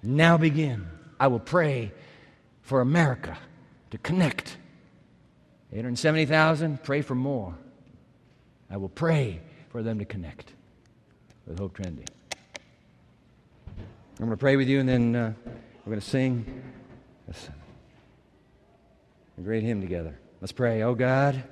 Now 0.00 0.36
begin. 0.36 0.86
I 1.18 1.26
will 1.26 1.40
pray 1.40 1.90
for 2.60 2.80
America 2.80 3.36
to 3.90 3.98
connect. 3.98 4.56
870,000, 5.72 6.84
pray 6.84 7.02
for 7.02 7.16
more. 7.16 7.58
I 8.70 8.76
will 8.76 8.90
pray 8.90 9.40
for 9.70 9.82
them 9.82 9.98
to 9.98 10.04
connect 10.04 10.52
with 11.48 11.58
Hope 11.58 11.74
Trending. 11.74 12.06
I'm 13.76 14.26
going 14.26 14.30
to 14.30 14.36
pray 14.36 14.54
with 14.54 14.68
you, 14.68 14.78
and 14.78 14.88
then 14.88 15.16
uh, 15.16 15.32
we're 15.84 15.90
going 15.90 16.00
to 16.00 16.08
sing 16.08 16.62
a 17.28 17.34
great 19.42 19.64
hymn 19.64 19.80
together. 19.80 20.16
Let's 20.40 20.52
pray. 20.52 20.82
Oh 20.82 20.94
God. 20.94 21.42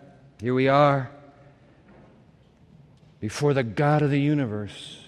Here 0.40 0.54
we 0.54 0.68
are 0.68 1.10
before 3.20 3.52
the 3.52 3.62
God 3.62 4.00
of 4.00 4.10
the 4.10 4.20
universe, 4.20 5.04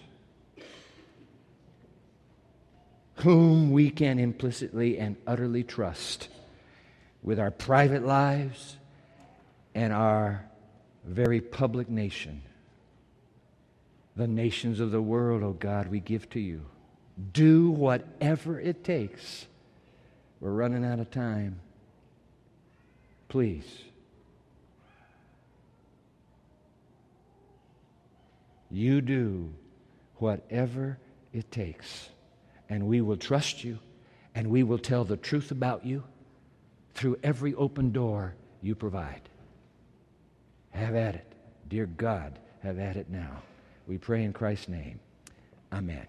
whom 3.16 3.70
we 3.70 3.88
can 3.88 4.18
implicitly 4.18 4.98
and 4.98 5.16
utterly 5.26 5.64
trust 5.64 6.28
with 7.22 7.40
our 7.40 7.50
private 7.50 8.04
lives 8.04 8.76
and 9.74 9.90
our 9.94 10.44
very 11.04 11.40
public 11.40 11.88
nation. 11.88 12.42
The 14.16 14.26
nations 14.26 14.80
of 14.80 14.90
the 14.90 15.00
world, 15.00 15.42
oh 15.42 15.54
God, 15.54 15.88
we 15.88 16.00
give 16.00 16.28
to 16.30 16.40
you. 16.40 16.66
Do 17.32 17.70
whatever 17.70 18.60
it 18.60 18.84
takes. 18.84 19.46
We're 20.40 20.50
running 20.50 20.84
out 20.84 20.98
of 20.98 21.10
time. 21.10 21.60
Please. 23.30 23.64
You 28.72 29.02
do 29.02 29.52
whatever 30.16 30.98
it 31.34 31.50
takes, 31.50 32.08
and 32.70 32.86
we 32.86 33.02
will 33.02 33.18
trust 33.18 33.62
you, 33.62 33.78
and 34.34 34.48
we 34.48 34.62
will 34.62 34.78
tell 34.78 35.04
the 35.04 35.18
truth 35.18 35.50
about 35.50 35.84
you 35.84 36.02
through 36.94 37.18
every 37.22 37.54
open 37.54 37.92
door 37.92 38.34
you 38.62 38.74
provide. 38.74 39.28
Have 40.70 40.94
at 40.94 41.14
it. 41.16 41.26
Dear 41.68 41.84
God, 41.84 42.38
have 42.62 42.78
at 42.78 42.96
it 42.96 43.10
now. 43.10 43.42
We 43.86 43.98
pray 43.98 44.24
in 44.24 44.32
Christ's 44.32 44.68
name. 44.68 45.00
Amen. 45.70 46.06